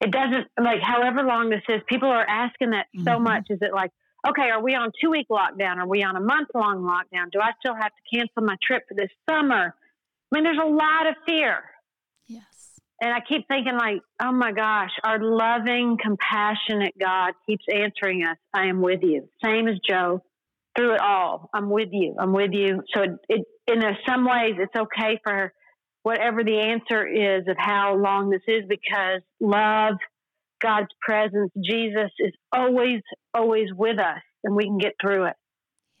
it 0.02 0.10
doesn't 0.10 0.48
like 0.60 0.80
however 0.82 1.22
long 1.22 1.48
this 1.48 1.62
is 1.68 1.80
people 1.88 2.08
are 2.08 2.26
asking 2.28 2.70
that 2.70 2.86
mm-hmm. 2.94 3.04
so 3.04 3.18
much. 3.18 3.46
Is 3.48 3.58
it 3.62 3.72
like 3.72 3.90
okay 4.28 4.50
are 4.50 4.62
we 4.62 4.74
on 4.74 4.90
two 5.00 5.10
week 5.10 5.28
lockdown? 5.30 5.76
Are 5.76 5.86
we 5.86 6.02
on 6.02 6.16
a 6.16 6.20
month 6.20 6.48
long 6.54 6.82
lockdown? 6.82 7.30
Do 7.30 7.40
i 7.40 7.52
still 7.60 7.74
have 7.74 7.92
to 7.92 8.16
cancel 8.16 8.42
my 8.42 8.56
trip 8.62 8.82
for 8.88 8.94
this 8.94 9.10
summer? 9.30 9.74
I 9.74 10.34
mean 10.34 10.44
there's 10.44 10.58
a 10.60 10.68
lot 10.68 11.06
of 11.06 11.14
fear. 11.26 11.62
Yes. 12.26 12.42
And 13.00 13.12
i 13.14 13.20
keep 13.26 13.46
thinking 13.46 13.76
like 13.78 14.02
oh 14.20 14.32
my 14.32 14.52
gosh 14.52 14.90
our 15.04 15.22
loving 15.22 15.96
compassionate 16.02 16.94
god 16.98 17.34
keeps 17.46 17.64
answering 17.72 18.24
us 18.24 18.36
i 18.52 18.66
am 18.66 18.82
with 18.82 19.00
you. 19.02 19.28
Same 19.44 19.68
as 19.68 19.76
Job. 19.88 20.20
Through 20.76 20.94
it 20.94 21.00
all 21.00 21.48
i'm 21.54 21.70
with 21.70 21.90
you. 21.92 22.16
I'm 22.18 22.32
with 22.32 22.50
you. 22.52 22.82
So 22.92 23.02
it, 23.02 23.10
it 23.28 23.46
in 23.68 23.80
some 24.08 24.24
ways 24.24 24.54
it's 24.58 24.74
okay 24.74 25.20
for 25.22 25.52
whatever 26.02 26.42
the 26.44 26.58
answer 26.58 27.06
is 27.06 27.46
of 27.48 27.56
how 27.58 27.96
long 27.96 28.30
this 28.30 28.42
is 28.46 28.64
because 28.68 29.20
love, 29.40 29.94
God's 30.60 30.88
presence, 31.00 31.50
Jesus 31.64 32.10
is 32.18 32.32
always, 32.52 33.00
always 33.34 33.68
with 33.74 33.98
us 33.98 34.20
and 34.44 34.54
we 34.54 34.64
can 34.64 34.78
get 34.78 34.94
through 35.00 35.26
it. 35.26 35.36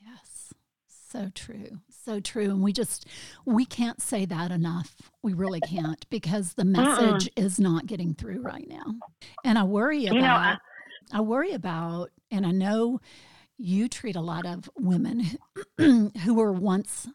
Yes. 0.00 0.52
So 0.88 1.30
true. 1.34 1.80
So 2.04 2.20
true. 2.20 2.50
And 2.50 2.62
we 2.62 2.72
just, 2.72 3.06
we 3.44 3.64
can't 3.64 4.00
say 4.00 4.24
that 4.24 4.50
enough. 4.50 4.96
We 5.22 5.34
really 5.34 5.60
can't 5.60 6.08
because 6.10 6.54
the 6.54 6.64
message 6.64 7.28
uh-uh. 7.28 7.44
is 7.44 7.60
not 7.60 7.86
getting 7.86 8.14
through 8.14 8.42
right 8.42 8.68
now. 8.68 8.94
And 9.44 9.58
I 9.58 9.64
worry 9.64 10.06
about, 10.06 10.14
you 10.14 10.20
know, 10.22 10.28
I, 10.28 10.56
I 11.12 11.20
worry 11.20 11.52
about, 11.52 12.10
and 12.30 12.44
I 12.44 12.50
know 12.50 13.00
you 13.56 13.88
treat 13.88 14.16
a 14.16 14.20
lot 14.20 14.46
of 14.46 14.68
women 14.76 15.22
who 15.78 16.10
were 16.34 16.52
once 16.52 17.08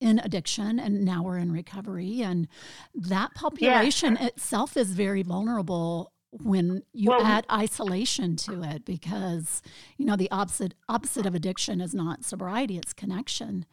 in 0.00 0.20
addiction 0.20 0.78
and 0.78 1.04
now 1.04 1.22
we're 1.22 1.38
in 1.38 1.50
recovery 1.52 2.22
and 2.22 2.46
that 2.94 3.34
population 3.34 4.16
yeah. 4.20 4.26
itself 4.26 4.76
is 4.76 4.90
very 4.90 5.22
vulnerable 5.22 6.12
when 6.30 6.82
you 6.92 7.10
well, 7.10 7.24
add 7.24 7.46
isolation 7.50 8.36
to 8.36 8.62
it 8.62 8.84
because 8.84 9.62
you 9.96 10.04
know 10.04 10.14
the 10.14 10.30
opposite 10.30 10.74
opposite 10.88 11.26
of 11.26 11.34
addiction 11.34 11.80
is 11.80 11.94
not 11.94 12.24
sobriety 12.24 12.76
it's 12.76 12.92
connection 12.92 13.64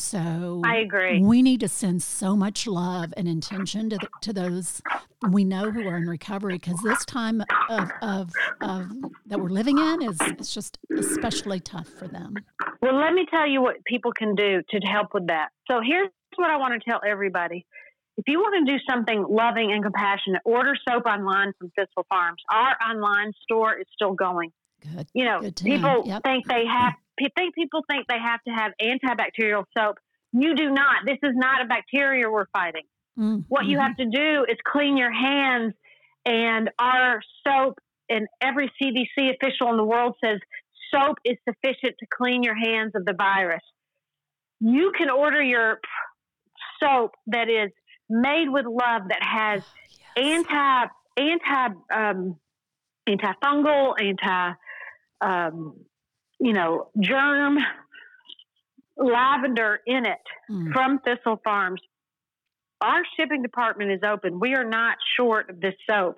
so 0.00 0.62
i 0.64 0.76
agree 0.76 1.20
we 1.20 1.42
need 1.42 1.60
to 1.60 1.68
send 1.68 2.02
so 2.02 2.36
much 2.36 2.66
love 2.66 3.12
and 3.16 3.28
intention 3.28 3.90
to, 3.90 3.96
the, 3.96 4.08
to 4.20 4.32
those 4.32 4.82
we 5.30 5.44
know 5.44 5.70
who 5.70 5.86
are 5.86 5.96
in 5.96 6.08
recovery 6.08 6.54
because 6.54 6.80
this 6.82 7.04
time 7.04 7.42
of, 7.68 7.90
of, 8.02 8.32
of 8.60 8.90
that 9.26 9.38
we're 9.38 9.48
living 9.48 9.78
in 9.78 10.02
is 10.02 10.16
it's 10.20 10.54
just 10.54 10.78
especially 10.98 11.60
tough 11.60 11.88
for 11.88 12.08
them 12.08 12.34
well 12.80 12.94
let 12.94 13.12
me 13.12 13.26
tell 13.30 13.46
you 13.46 13.60
what 13.60 13.84
people 13.84 14.12
can 14.12 14.34
do 14.34 14.62
to 14.70 14.78
help 14.86 15.08
with 15.14 15.26
that 15.26 15.48
so 15.70 15.80
here's 15.86 16.08
what 16.36 16.50
i 16.50 16.56
want 16.56 16.72
to 16.72 16.90
tell 16.90 17.00
everybody 17.06 17.66
if 18.16 18.24
you 18.26 18.38
want 18.38 18.66
to 18.66 18.70
do 18.70 18.78
something 18.88 19.24
loving 19.30 19.72
and 19.72 19.82
compassionate, 19.82 20.42
order 20.44 20.74
soap 20.86 21.06
online 21.06 21.54
from 21.58 21.70
Thistle 21.70 22.04
Farms. 22.10 22.42
Our 22.50 22.76
online 22.86 23.32
store 23.42 23.78
is 23.78 23.86
still 23.94 24.12
going. 24.12 24.52
Good. 24.82 25.06
You 25.14 25.24
know, 25.24 25.40
Good 25.40 25.56
people 25.56 26.02
yep. 26.04 26.22
think 26.22 26.46
they 26.46 26.64
have. 26.66 26.94
Think 27.36 27.54
people 27.54 27.82
think 27.90 28.06
they 28.08 28.18
have 28.18 28.40
to 28.44 28.50
have 28.50 28.72
antibacterial 28.80 29.64
soap. 29.76 29.96
You 30.32 30.54
do 30.54 30.70
not. 30.70 31.04
This 31.06 31.18
is 31.22 31.32
not 31.34 31.62
a 31.62 31.66
bacteria 31.66 32.30
we're 32.30 32.46
fighting. 32.52 32.84
Mm-hmm. 33.18 33.40
What 33.48 33.66
you 33.66 33.78
have 33.78 33.96
to 33.96 34.06
do 34.06 34.46
is 34.48 34.56
clean 34.66 34.96
your 34.96 35.12
hands, 35.12 35.74
and 36.24 36.70
our 36.78 37.20
soap 37.46 37.78
and 38.08 38.26
every 38.40 38.70
CDC 38.80 39.34
official 39.34 39.70
in 39.70 39.76
the 39.76 39.84
world 39.84 40.14
says 40.24 40.38
soap 40.92 41.18
is 41.24 41.36
sufficient 41.48 41.94
to 41.98 42.06
clean 42.16 42.42
your 42.42 42.56
hands 42.56 42.92
of 42.94 43.04
the 43.04 43.14
virus. 43.14 43.62
You 44.60 44.92
can 44.96 45.10
order 45.10 45.42
your 45.42 45.80
soap 46.82 47.12
that 47.28 47.48
is 47.48 47.70
made 48.08 48.48
with 48.48 48.66
love 48.66 49.02
that 49.08 49.22
has 49.22 49.62
yes. 50.16 50.46
anti 50.46 50.86
anti 51.16 51.74
um, 51.94 52.36
antifungal, 53.08 53.94
anti 54.00 54.54
um, 55.20 55.74
you 56.40 56.52
know 56.52 56.88
germ 57.00 57.58
lavender 58.96 59.80
in 59.86 60.06
it 60.06 60.18
mm. 60.50 60.72
from 60.72 60.98
Thistle 61.00 61.40
Farms. 61.42 61.80
Our 62.80 63.02
shipping 63.16 63.42
department 63.42 63.92
is 63.92 64.00
open. 64.06 64.40
We 64.40 64.54
are 64.54 64.64
not 64.64 64.96
short 65.16 65.50
of 65.50 65.60
this 65.60 65.74
soap. 65.88 66.16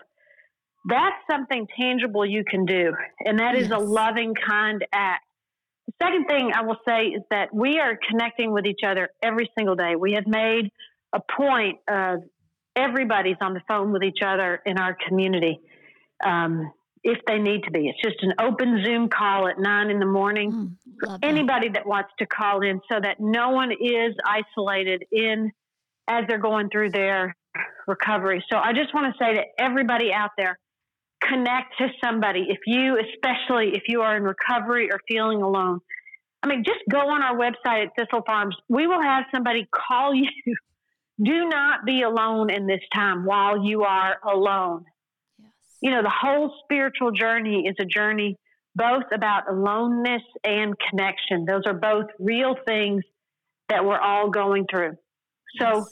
That's 0.89 1.17
something 1.31 1.67
tangible 1.79 2.25
you 2.27 2.45
can 2.49 2.65
do, 2.65 2.93
and 3.25 3.39
that 3.39 3.57
is 3.57 3.69
yes. 3.69 3.81
a 3.81 3.83
loving, 3.83 4.35
kind 4.35 4.85
act. 4.93 5.25
The 5.87 5.93
second 6.07 6.27
thing 6.27 6.53
I 6.55 6.63
will 6.63 6.79
say 6.87 7.07
is 7.07 7.23
that 7.31 7.53
we 7.55 7.79
are 7.79 7.99
connecting 8.09 8.53
with 8.53 8.67
each 8.67 8.81
other 8.87 9.11
every 9.23 9.51
single 9.57 9.77
day. 9.77 9.95
We 9.97 10.13
have 10.13 10.27
made 10.27 10.71
a 11.13 11.21
point 11.21 11.79
of 11.89 12.21
everybody's 12.75 13.37
on 13.41 13.55
the 13.55 13.63
phone 13.69 13.93
with 13.93 14.03
each 14.03 14.21
other 14.25 14.61
in 14.65 14.79
our 14.79 14.97
community 15.09 15.61
um, 16.25 16.73
if 17.05 17.19
they 17.27 17.39
need 17.39 17.65
to 17.65 17.71
be. 17.71 17.89
It's 17.89 18.01
just 18.03 18.23
an 18.23 18.35
open 18.41 18.85
Zoom 18.85 19.09
call 19.09 19.49
at 19.49 19.59
nine 19.59 19.91
in 19.91 19.99
the 19.99 20.07
morning 20.07 20.53
mm, 20.53 20.77
for 21.01 21.19
anybody 21.23 21.69
that. 21.69 21.81
that 21.85 21.87
wants 21.87 22.11
to 22.19 22.27
call 22.27 22.63
in 22.63 22.81
so 22.91 23.01
that 23.01 23.19
no 23.19 23.51
one 23.51 23.73
is 23.73 24.15
isolated 24.25 25.05
in 25.11 25.51
as 26.09 26.25
they're 26.29 26.39
going 26.39 26.69
through 26.71 26.91
their 26.91 27.37
recovery. 27.87 28.45
So 28.51 28.59
I 28.59 28.73
just 28.73 28.95
want 28.95 29.13
to 29.13 29.25
say 29.25 29.35
to 29.35 29.43
everybody 29.59 30.13
out 30.13 30.31
there, 30.37 30.59
connect 31.23 31.79
to 31.79 31.89
somebody. 32.05 32.47
If 32.49 32.59
you, 32.67 32.99
especially 32.99 33.73
if 33.75 33.83
you 33.89 34.03
are 34.03 34.17
in 34.17 34.23
recovery 34.23 34.91
or 34.91 35.01
feeling 35.09 35.43
alone, 35.43 35.81
I 36.43 36.49
mean, 36.49 36.65
just 36.65 36.81
go 36.91 36.99
on 36.99 37.23
our 37.23 37.37
website 37.37 37.87
at 37.87 37.93
Thistle 37.97 38.23
Farms. 38.27 38.57
We 38.69 38.87
will 38.87 39.01
have 39.01 39.25
somebody 39.33 39.69
call 39.73 40.15
you 40.15 40.27
do 41.23 41.49
not 41.49 41.85
be 41.85 42.03
alone 42.03 42.51
in 42.51 42.67
this 42.67 42.81
time 42.93 43.25
while 43.25 43.65
you 43.65 43.83
are 43.83 44.17
alone. 44.25 44.85
You 45.83 45.91
know, 45.91 46.03
the 46.03 46.15
whole 46.15 46.55
spiritual 46.65 47.11
journey 47.11 47.67
is 47.69 47.77
a 47.81 47.85
journey 47.85 48.37
both 48.75 49.05
about 49.13 49.51
aloneness 49.51 50.23
and 50.45 50.75
connection. 50.89 51.45
Those 51.45 51.63
are 51.67 51.75
both 51.75 52.07
real 52.19 52.55
things 52.67 53.03
that 53.69 53.85
we're 53.85 54.01
all 54.01 54.31
going 54.31 54.67
through. 54.71 54.93
So 55.61 55.79
yes. 55.79 55.87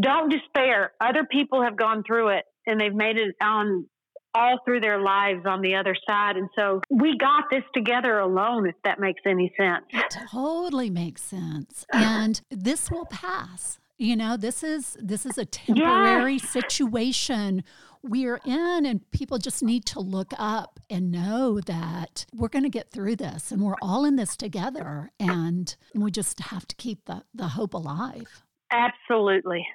don't 0.00 0.30
despair. 0.30 0.92
Other 1.00 1.24
people 1.24 1.62
have 1.62 1.76
gone 1.76 2.04
through 2.06 2.28
it 2.28 2.44
and 2.66 2.80
they've 2.80 2.94
made 2.94 3.16
it 3.16 3.34
on 3.40 3.86
all 4.34 4.58
through 4.64 4.80
their 4.80 5.00
lives 5.00 5.40
on 5.46 5.62
the 5.62 5.76
other 5.76 5.96
side. 6.08 6.36
And 6.36 6.48
so 6.56 6.82
we 6.90 7.16
got 7.18 7.44
this 7.50 7.62
together 7.74 8.18
alone, 8.18 8.68
if 8.68 8.74
that 8.84 9.00
makes 9.00 9.22
any 9.26 9.52
sense. 9.58 9.86
It 9.90 10.14
totally 10.30 10.90
makes 10.90 11.22
sense. 11.22 11.86
And 11.92 12.40
this 12.50 12.90
will 12.90 13.06
pass 13.06 13.78
you 13.98 14.14
know 14.14 14.36
this 14.36 14.62
is 14.62 14.96
this 15.00 15.24
is 15.24 15.38
a 15.38 15.44
temporary 15.44 16.34
yes. 16.34 16.50
situation 16.50 17.64
we're 18.08 18.40
in 18.44 18.86
and 18.86 19.10
people 19.10 19.38
just 19.38 19.62
need 19.62 19.84
to 19.86 20.00
look 20.00 20.32
up 20.38 20.80
and 20.88 21.10
know 21.10 21.60
that 21.60 22.26
we're 22.32 22.48
going 22.48 22.62
to 22.62 22.70
get 22.70 22.90
through 22.90 23.16
this 23.16 23.50
and 23.50 23.62
we're 23.62 23.76
all 23.82 24.04
in 24.04 24.16
this 24.16 24.36
together 24.36 25.10
and 25.18 25.76
we 25.94 26.10
just 26.10 26.40
have 26.40 26.66
to 26.68 26.76
keep 26.76 27.04
the, 27.06 27.22
the 27.34 27.48
hope 27.48 27.74
alive. 27.74 28.44
Absolutely. 28.70 29.66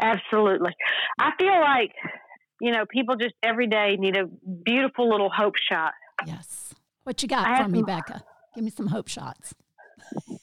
Absolutely. 0.00 0.72
I 1.18 1.30
feel 1.38 1.60
like 1.60 1.92
you 2.60 2.72
know 2.72 2.84
people 2.86 3.16
just 3.16 3.34
every 3.42 3.66
day 3.66 3.96
need 3.98 4.16
a 4.16 4.26
beautiful 4.64 5.08
little 5.08 5.30
hope 5.30 5.54
shot. 5.56 5.92
Yes. 6.26 6.74
What 7.04 7.22
you 7.22 7.28
got 7.28 7.46
I 7.46 7.62
for 7.62 7.68
me 7.68 7.82
becca? 7.82 8.22
Give 8.54 8.64
me 8.64 8.70
some 8.70 8.88
hope 8.88 9.08
shots. 9.08 9.54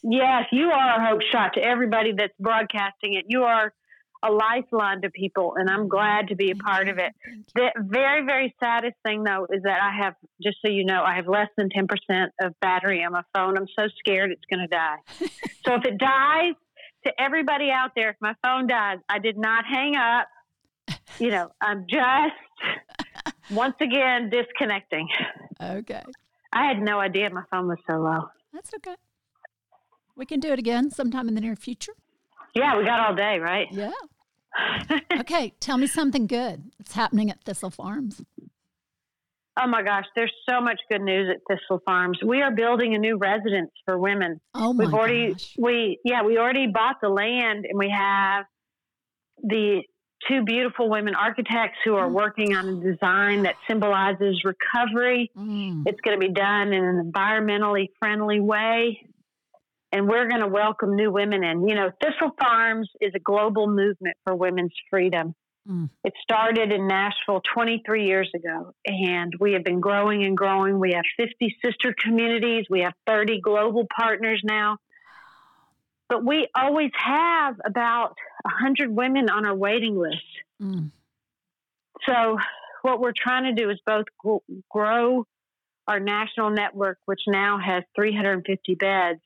Yes, 0.04 0.46
you 0.52 0.67
are 0.70 0.96
a 0.96 1.10
hope 1.10 1.22
shot 1.32 1.54
to 1.56 1.62
everybody 1.62 2.13
that's 2.17 2.34
broadcasting 2.39 3.15
it. 3.15 3.26
You 3.28 3.43
are 3.43 3.74
a 4.24 4.32
lifeline 4.32 5.02
to 5.02 5.10
people, 5.10 5.54
and 5.58 5.70
I'm 5.70 5.88
glad 5.88 6.30
to 6.30 6.36
be 6.36 6.52
a 6.52 6.56
part 6.56 6.90
of 6.90 6.98
it. 6.98 7.14
The 7.56 7.72
very, 7.78 8.26
very 8.26 8.54
saddest 8.62 8.96
thing, 9.06 9.24
though, 9.24 9.48
is 9.52 9.64
that 9.64 9.80
I 9.82 10.04
have, 10.04 10.16
just 10.42 10.58
so 10.66 10.72
you 10.72 10.86
know, 10.86 11.04
I 11.04 11.16
have 11.16 11.28
less 11.28 11.50
than 11.58 11.70
10% 11.70 11.88
of 12.42 12.60
battery 12.60 13.04
on 13.04 13.14
my 13.14 13.24
phone. 13.34 13.58
I'm 13.58 13.68
so 13.78 13.88
scared 14.00 14.32
it's 14.32 14.42
going 14.52 14.60
to 14.60 14.68
die. 14.68 14.98
so 15.66 15.76
if 15.76 15.86
it 15.86 15.98
dies, 15.98 16.54
to 17.08 17.22
everybody 17.22 17.70
out 17.72 17.92
there, 17.96 18.10
if 18.10 18.18
my 18.20 18.34
phone 18.44 18.68
dies, 18.68 18.98
I 19.10 19.20
did 19.20 19.38
not 19.38 19.66
hang 19.66 19.96
up. 19.96 20.28
You 21.20 21.32
know, 21.32 21.52
I'm 21.62 21.86
just 21.90 23.34
once 23.52 23.76
again 23.82 24.30
disconnecting. 24.30 25.08
Okay. 25.62 26.04
I 26.54 26.66
had 26.66 26.80
no 26.80 27.00
idea 27.00 27.30
my 27.30 27.44
phone 27.52 27.68
was 27.68 27.78
so 27.90 27.98
low. 27.98 28.28
That's 28.54 28.74
okay. 28.76 28.96
We 30.16 30.26
can 30.26 30.40
do 30.40 30.52
it 30.52 30.60
again 30.60 30.92
sometime 30.92 31.28
in 31.28 31.36
the 31.36 31.42
near 31.42 31.56
future. 31.56 31.94
Yeah, 32.56 32.78
we 32.78 32.86
got 32.86 33.00
all 33.00 33.16
day, 33.16 33.40
right? 33.40 33.68
Yeah. 33.72 33.92
okay, 35.20 35.54
tell 35.60 35.78
me 35.78 35.88
something 35.88 36.28
good 36.28 36.64
that's 36.80 36.94
happening 36.94 37.30
at 37.30 37.44
Thistle 37.44 37.70
Farms. 37.70 38.22
Oh 39.60 39.68
my 39.68 39.82
gosh, 39.82 40.06
there's 40.16 40.34
so 40.48 40.62
much 40.62 40.80
good 40.90 41.02
news 41.02 41.30
at 41.34 41.42
Thistle 41.48 41.82
Farms. 41.84 42.20
We 42.24 42.42
are 42.42 42.52
building 42.52 42.94
a 42.94 43.00
new 43.00 43.18
residence 43.18 43.72
for 43.86 43.98
women. 43.98 44.40
Oh 44.54 44.72
my 44.74 44.86
We've 44.86 44.94
already 44.94 45.32
gosh. 45.32 45.56
we 45.58 46.00
yeah, 46.04 46.24
we 46.24 46.38
already 46.38 46.68
bought 46.68 46.98
the 47.02 47.10
land 47.10 47.66
and 47.68 47.78
we 47.78 47.90
have 47.90 48.46
the 49.42 49.82
two 50.28 50.44
beautiful 50.44 50.90
women 50.90 51.16
architects 51.16 51.78
who 51.86 51.96
are 51.96 52.08
mm. 52.08 52.14
working 52.14 52.56
on 52.56 52.68
a 52.68 52.92
design 52.92 53.44
that 53.44 53.56
symbolizes 53.68 54.44
recovery. 54.44 55.32
Mm. 55.36 55.84
It's 55.86 56.02
going 56.02 56.20
to 56.20 56.28
be 56.28 56.34
done 56.34 56.74
in 56.74 56.84
an 56.84 57.12
environmentally 57.12 57.88
friendly 58.00 58.40
way 58.40 59.08
and 59.91 60.08
we're 60.08 60.28
going 60.28 60.41
to 60.41 60.47
welcome 60.47 60.95
new 60.95 61.12
women 61.12 61.43
in. 61.43 61.67
You 61.67 61.76
know, 61.76 61.91
Thistle 62.02 62.32
Farms 62.39 62.89
is 63.00 63.13
a 63.15 63.19
global 63.19 63.67
movement 63.67 64.17
for 64.23 64.36
women's 64.36 64.73
freedom. 64.89 65.34
Mm. 65.69 65.89
It 66.04 66.13
started 66.21 66.71
in 66.71 66.88
Nashville 66.88 67.41
23 67.54 68.06
years 68.06 68.30
ago, 68.36 68.73
and 68.86 69.34
we 69.39 69.54
have 69.54 69.63
been 69.63 69.80
growing 69.80 70.23
and 70.23 70.38
growing. 70.38 70.80
We 70.80 70.93
have 70.93 71.04
50 71.17 71.56
sister 71.63 71.93
communities, 72.02 72.65
we 72.69 72.82
have 72.82 72.93
30 73.06 73.41
global 73.41 73.86
partners 73.95 74.41
now. 74.43 74.78
But 76.10 76.23
we 76.23 76.47
always 76.56 76.91
have 76.95 77.56
about 77.65 78.15
100 78.43 78.95
women 78.95 79.30
on 79.30 79.45
our 79.45 79.56
waiting 79.56 79.97
list. 79.97 80.23
Mm. 80.62 80.91
So, 82.08 82.38
what 82.82 83.02
we're 83.02 83.12
trying 83.15 83.54
to 83.54 83.62
do 83.62 83.69
is 83.69 83.80
both 83.86 84.06
grow 84.69 85.26
our 85.88 86.00
national 86.00 86.52
network, 86.52 87.00
which 87.06 87.21
now 87.28 87.58
has 87.60 87.84
350 87.95 88.76
beds, 88.76 89.19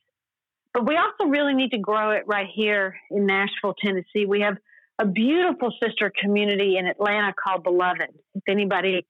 but 0.74 0.88
we 0.88 0.98
also 0.98 1.30
really 1.30 1.54
need 1.54 1.72
to 1.72 1.78
grow 1.78 2.12
it 2.12 2.24
right 2.26 2.48
here 2.54 2.96
in 3.10 3.26
Nashville, 3.26 3.76
Tennessee. 3.84 4.26
We 4.28 4.42
have 4.42 4.58
a 5.00 5.06
beautiful 5.06 5.74
sister 5.84 6.12
community 6.22 6.78
in 6.78 6.86
Atlanta 6.88 7.34
called 7.34 7.64
Beloved. 7.64 8.10
If 8.36 8.44
anybody 8.48 9.06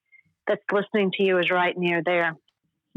that's 0.46 0.62
listening 0.72 1.12
to 1.18 1.22
you 1.22 1.38
is 1.38 1.50
right 1.50 1.76
near 1.76 2.02
there, 2.04 2.36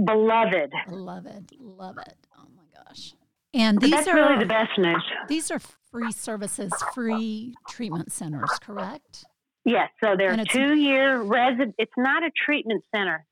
Beloved. 0.03 0.71
Beloved, 0.89 1.51
love 1.59 1.97
it. 1.97 2.15
Oh 2.37 2.47
my 2.55 2.83
gosh. 2.83 3.13
And 3.53 3.79
these 3.79 3.91
That's 3.91 4.07
are 4.09 4.15
really 4.15 4.39
the 4.39 4.45
best 4.45 4.77
news. 4.77 5.03
these 5.29 5.49
are 5.49 5.59
free 5.91 6.11
services, 6.11 6.73
free 6.93 7.55
treatment 7.69 8.11
centers, 8.11 8.49
correct? 8.61 9.23
Yes, 9.63 9.89
so 10.03 10.15
they're 10.17 10.35
two 10.45 10.75
year 10.75 11.21
resident. 11.21 11.75
It's 11.77 11.93
not 11.97 12.23
a 12.23 12.31
treatment 12.45 12.83
center. 12.93 13.25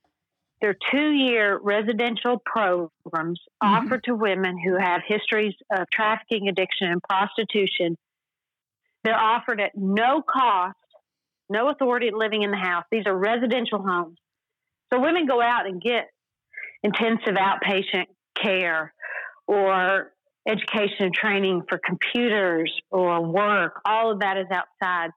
They're 0.64 0.78
two 0.94 1.12
year 1.12 1.60
residential 1.62 2.40
programs 2.46 3.42
Mhm. 3.62 3.84
offered 3.84 4.06
to 4.06 4.16
women 4.16 4.58
who 4.58 4.78
have 4.78 5.02
histories 5.06 5.54
of 5.70 5.90
trafficking, 5.90 6.48
addiction, 6.48 6.90
and 6.90 7.04
prostitution. 7.04 7.98
They're 9.04 9.20
offered 9.20 9.60
at 9.60 9.76
no 9.76 10.22
cost, 10.22 10.78
no 11.50 11.68
authority 11.68 12.12
living 12.12 12.44
in 12.44 12.52
the 12.52 12.58
house. 12.58 12.86
These 12.90 13.06
are 13.08 13.14
residential 13.14 13.82
homes. 13.82 14.18
So 14.90 15.02
women 15.02 15.26
go 15.26 15.42
out 15.42 15.68
and 15.68 15.82
get 15.82 16.10
intensive 16.82 17.36
outpatient 17.36 18.08
care 18.34 18.94
or 19.48 20.14
education 20.48 21.08
and 21.08 21.14
training 21.14 21.64
for 21.68 21.78
computers 21.78 22.74
or 22.90 23.20
work. 23.20 23.82
All 23.84 24.12
of 24.12 24.20
that 24.22 24.38
is 24.38 24.48
outside 24.50 25.12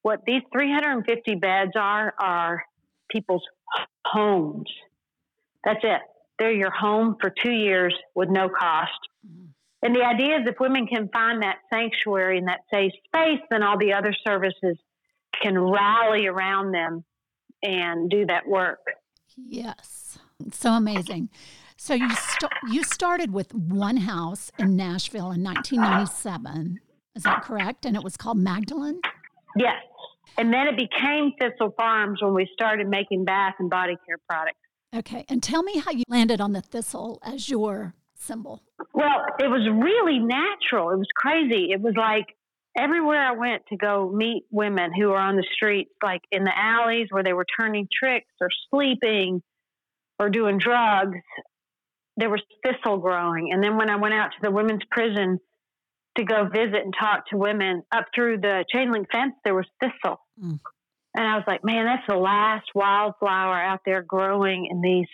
what 0.00 0.24
these 0.24 0.42
350 0.50 1.34
beds 1.34 1.72
are 1.76 2.14
are 2.18 2.64
people's 3.10 3.46
homes. 4.04 4.70
That's 5.64 5.80
it. 5.82 6.00
They're 6.38 6.52
your 6.52 6.70
home 6.70 7.16
for 7.20 7.30
two 7.30 7.52
years 7.52 7.94
with 8.14 8.28
no 8.28 8.48
cost. 8.48 8.98
Mhm. 9.26 9.48
And 9.82 9.94
the 9.94 10.04
idea 10.04 10.40
is 10.40 10.46
if 10.46 10.58
women 10.60 10.86
can 10.86 11.08
find 11.08 11.42
that 11.42 11.58
sanctuary 11.72 12.38
and 12.38 12.48
that 12.48 12.60
safe 12.72 12.92
space, 13.06 13.40
then 13.50 13.62
all 13.62 13.78
the 13.78 13.92
other 13.92 14.12
services 14.26 14.76
can 15.40 15.58
rally 15.58 16.26
around 16.26 16.72
them 16.72 17.04
and 17.62 18.08
do 18.10 18.26
that 18.26 18.46
work. 18.46 18.80
Yes. 19.36 20.18
So 20.52 20.72
amazing. 20.72 21.28
So 21.76 21.94
you 21.94 22.10
st- 22.10 22.52
you 22.70 22.82
started 22.82 23.32
with 23.32 23.54
one 23.54 23.98
house 23.98 24.50
in 24.58 24.76
Nashville 24.76 25.30
in 25.30 25.42
1997. 25.42 26.80
Is 27.14 27.22
that 27.22 27.42
correct? 27.42 27.84
And 27.84 27.96
it 27.96 28.02
was 28.02 28.16
called 28.16 28.36
Magdalene? 28.38 29.00
Yes. 29.56 29.82
And 30.36 30.52
then 30.52 30.68
it 30.68 30.76
became 30.76 31.32
Thistle 31.40 31.74
Farms 31.76 32.22
when 32.22 32.34
we 32.34 32.48
started 32.52 32.88
making 32.88 33.24
bath 33.24 33.54
and 33.58 33.70
body 33.70 33.96
care 34.06 34.18
products. 34.28 34.58
Okay. 34.94 35.24
And 35.28 35.42
tell 35.42 35.62
me 35.62 35.78
how 35.78 35.90
you 35.90 36.04
landed 36.08 36.40
on 36.40 36.52
the 36.52 36.60
thistle 36.60 37.20
as 37.24 37.48
your 37.48 37.94
symbol. 38.14 38.62
Well, 38.94 39.24
it 39.38 39.48
was 39.48 39.68
really 39.70 40.18
natural. 40.18 40.90
It 40.90 40.98
was 40.98 41.08
crazy. 41.16 41.70
It 41.72 41.80
was 41.80 41.94
like 41.96 42.26
everywhere 42.76 43.20
I 43.20 43.32
went 43.32 43.62
to 43.68 43.76
go 43.76 44.10
meet 44.10 44.44
women 44.50 44.92
who 44.96 45.08
were 45.08 45.18
on 45.18 45.36
the 45.36 45.46
streets, 45.54 45.90
like 46.02 46.22
in 46.30 46.44
the 46.44 46.56
alleys 46.56 47.08
where 47.10 47.22
they 47.22 47.32
were 47.32 47.46
turning 47.58 47.88
tricks 47.92 48.32
or 48.40 48.48
sleeping 48.70 49.42
or 50.18 50.30
doing 50.30 50.58
drugs, 50.58 51.18
there 52.16 52.30
was 52.30 52.40
thistle 52.64 52.98
growing. 52.98 53.52
And 53.52 53.62
then 53.62 53.76
when 53.76 53.90
I 53.90 53.96
went 53.96 54.14
out 54.14 54.30
to 54.30 54.38
the 54.42 54.50
women's 54.50 54.82
prison 54.90 55.38
to 56.16 56.24
go 56.24 56.48
visit 56.48 56.82
and 56.84 56.94
talk 56.98 57.28
to 57.28 57.36
women 57.36 57.82
up 57.92 58.06
through 58.14 58.38
the 58.40 58.64
chain 58.72 58.90
link 58.90 59.08
fence, 59.12 59.34
there 59.44 59.54
was 59.54 59.66
thistle. 59.80 60.20
Mm. 60.42 60.58
And 61.14 61.26
I 61.26 61.36
was 61.36 61.44
like, 61.46 61.64
man, 61.64 61.84
that's 61.84 62.06
the 62.08 62.16
last 62.16 62.66
wildflower 62.74 63.60
out 63.60 63.80
there 63.84 64.02
growing 64.02 64.66
in 64.70 64.80
these 64.80 65.08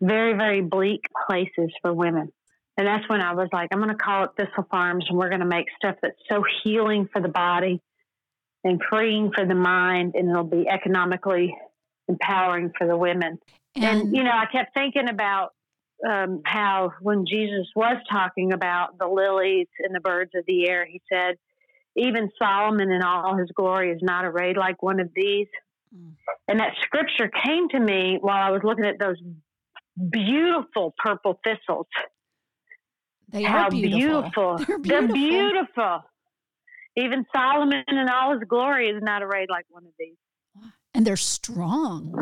very, 0.00 0.34
very 0.34 0.60
bleak 0.60 1.02
places 1.26 1.72
for 1.82 1.92
women. 1.92 2.32
And 2.76 2.86
that's 2.86 3.08
when 3.08 3.20
I 3.20 3.34
was 3.34 3.48
like, 3.52 3.70
I'm 3.72 3.78
going 3.78 3.90
to 3.90 3.96
call 3.96 4.24
it 4.24 4.30
Thistle 4.36 4.66
Farms, 4.70 5.06
and 5.08 5.18
we're 5.18 5.30
going 5.30 5.40
to 5.40 5.46
make 5.46 5.66
stuff 5.76 5.96
that's 6.00 6.18
so 6.30 6.44
healing 6.62 7.08
for 7.12 7.20
the 7.20 7.28
body 7.28 7.82
and 8.62 8.80
freeing 8.88 9.32
for 9.34 9.44
the 9.44 9.54
mind, 9.54 10.14
and 10.14 10.30
it'll 10.30 10.44
be 10.44 10.68
economically 10.68 11.56
empowering 12.08 12.72
for 12.78 12.86
the 12.86 12.96
women. 12.96 13.38
And, 13.74 14.16
you 14.16 14.22
know, 14.22 14.30
I 14.30 14.46
kept 14.46 14.74
thinking 14.74 15.08
about 15.08 15.54
um, 16.06 16.42
how 16.44 16.92
when 17.00 17.24
Jesus 17.26 17.66
was 17.74 17.96
talking 18.10 18.52
about 18.52 18.98
the 18.98 19.06
lilies 19.06 19.68
and 19.80 19.94
the 19.94 20.00
birds 20.00 20.30
of 20.34 20.44
the 20.46 20.68
air, 20.68 20.86
he 20.86 21.00
said, 21.12 21.36
even 21.96 22.30
Solomon 22.38 22.90
in 22.90 23.02
all 23.02 23.36
his 23.36 23.50
glory 23.54 23.90
is 23.90 24.00
not 24.02 24.24
arrayed 24.24 24.56
like 24.56 24.82
one 24.82 25.00
of 25.00 25.10
these. 25.14 25.48
Mm. 25.94 26.12
And 26.46 26.60
that 26.60 26.74
scripture 26.82 27.30
came 27.44 27.68
to 27.70 27.80
me 27.80 28.18
while 28.20 28.42
I 28.42 28.50
was 28.50 28.60
looking 28.62 28.84
at 28.84 28.98
those 28.98 29.16
beautiful 30.10 30.94
purple 31.02 31.40
thistles. 31.44 31.86
they 33.32 33.42
How 33.42 33.64
are 33.64 33.70
beautiful. 33.70 33.98
beautiful. 33.98 34.58
They're 34.84 35.02
They're 35.02 35.12
beautiful. 35.12 35.14
beautiful. 35.14 36.04
Even 36.96 37.26
Solomon 37.34 37.84
in 37.88 38.08
all 38.08 38.34
his 38.34 38.42
glory 38.48 38.88
is 38.88 39.02
not 39.02 39.22
arrayed 39.22 39.48
like 39.50 39.66
one 39.68 39.84
of 39.84 39.92
these. 39.98 40.16
And 40.94 41.06
they're 41.06 41.16
strong. 41.16 42.14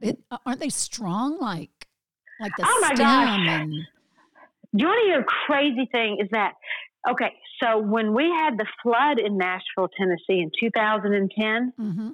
It, 0.00 0.18
aren't 0.46 0.60
they 0.60 0.70
strong 0.70 1.38
like 1.38 1.83
like 2.40 2.52
the 2.56 2.64
Oh 2.66 2.78
my 2.80 2.94
gosh. 2.94 3.38
and 3.48 3.70
Do 3.70 4.82
you 4.82 4.86
want 4.86 5.00
to 5.02 5.06
hear 5.10 5.20
a 5.20 5.24
crazy 5.24 5.88
thing? 5.92 6.18
Is 6.20 6.28
that 6.32 6.52
okay? 7.10 7.32
So 7.62 7.78
when 7.78 8.14
we 8.14 8.24
had 8.24 8.58
the 8.58 8.66
flood 8.82 9.18
in 9.18 9.38
Nashville, 9.38 9.88
Tennessee 9.96 10.40
in 10.42 10.50
2010, 10.58 11.72
hmm 11.76 12.10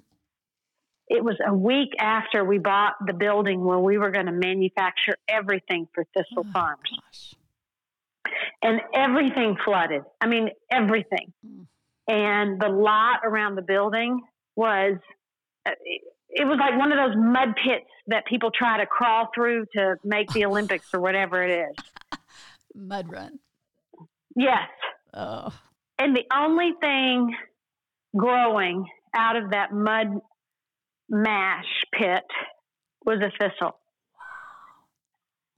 it 1.13 1.25
was 1.25 1.35
a 1.45 1.53
week 1.53 1.89
after 1.99 2.45
we 2.45 2.59
bought 2.59 2.93
the 3.05 3.13
building 3.13 3.65
where 3.65 3.81
we 3.81 3.99
were 3.99 4.13
going 4.13 4.27
to 4.27 4.33
manufacture 4.33 5.17
everything 5.29 5.89
for 5.93 6.05
Thistle 6.17 6.47
Oh, 6.47 6.53
Farms, 6.53 6.83
gosh. 6.89 7.35
and 8.63 8.81
everything 8.95 9.57
flooded. 9.65 10.03
I 10.21 10.29
mean, 10.29 10.51
everything. 10.71 11.33
Mm. 11.45 11.67
And 12.07 12.61
the 12.61 12.69
lot 12.69 13.23
around 13.25 13.57
the 13.57 13.63
building 13.63 14.21
was. 14.55 14.99
It, 16.33 16.45
was 16.47 16.59
like 16.61 16.79
one 16.79 16.93
of 16.93 16.99
those 16.99 17.17
mud 17.17 17.55
pits 17.65 17.87
that 18.07 18.25
people 18.27 18.51
try 18.51 18.79
to 18.79 18.87
crawl 18.87 19.29
through 19.35 19.67
to 19.75 19.97
make 20.05 20.33
the 20.33 20.45
Olympics 20.47 20.87
or 20.93 21.01
whatever 21.01 21.43
it 21.43 21.51
is. 21.71 21.77
mud 22.75 23.11
run. 23.11 23.39
Yes. 24.37 24.69
Oh, 25.13 25.53
And 25.99 26.15
the 26.17 26.25
only 26.33 26.73
thing 26.81 27.35
growing 28.17 28.87
out 29.15 29.37
of 29.37 29.51
that 29.51 29.73
mud 29.73 30.21
mash 31.09 31.67
pit 31.93 32.23
was 33.05 33.19
a 33.21 33.31
thistle. 33.39 33.77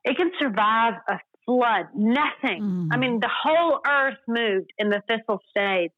It 0.05 0.17
can 0.17 0.31
survive 0.41 0.95
a 1.09 1.19
flood. 1.45 1.87
Nothing. 1.95 2.89
I 2.91 2.97
Mm. 2.97 2.99
mean, 2.99 3.21
the 3.21 3.29
whole 3.31 3.81
earth 3.87 4.19
moved 4.27 4.73
and 4.79 4.91
the 4.91 5.03
thistle 5.07 5.41
stayed. 5.51 5.91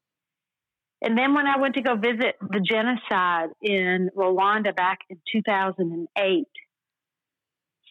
And 1.05 1.15
then 1.15 1.35
when 1.35 1.45
I 1.45 1.59
went 1.59 1.75
to 1.75 1.81
go 1.81 1.95
visit 1.95 2.35
the 2.41 2.59
genocide 2.59 3.49
in 3.61 4.09
Rwanda 4.17 4.75
back 4.75 4.99
in 5.07 5.21
2008, 5.31 6.47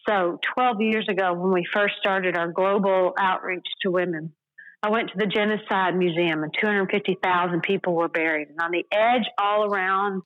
so 0.07 0.37
12 0.53 0.81
years 0.81 1.07
ago 1.09 1.33
when 1.33 1.53
we 1.53 1.65
first 1.73 1.95
started 1.99 2.35
our 2.35 2.51
global 2.51 3.13
outreach 3.17 3.65
to 3.83 3.89
women, 3.89 4.33
I 4.83 4.89
went 4.89 5.09
to 5.11 5.17
the 5.17 5.25
Genocide 5.25 5.95
Museum 5.95 6.43
and 6.43 6.53
250,000 6.61 7.61
people 7.63 7.95
were 7.95 8.09
buried. 8.09 8.49
And 8.49 8.59
on 8.61 8.71
the 8.71 8.85
edge, 8.91 9.23
all 9.37 9.63
around 9.63 10.21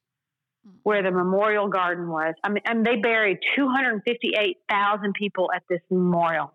where 0.84 1.04
the 1.04 1.12
memorial 1.12 1.70
garden 1.70 2.10
was, 2.10 2.34
I 2.44 2.50
mean, 2.50 2.64
and 2.66 2.86
they 2.86 2.98
buried 2.98 3.38
258,000 3.56 5.14
people 5.14 5.50
at 5.56 5.62
this 5.70 5.80
memorial. 5.90 6.52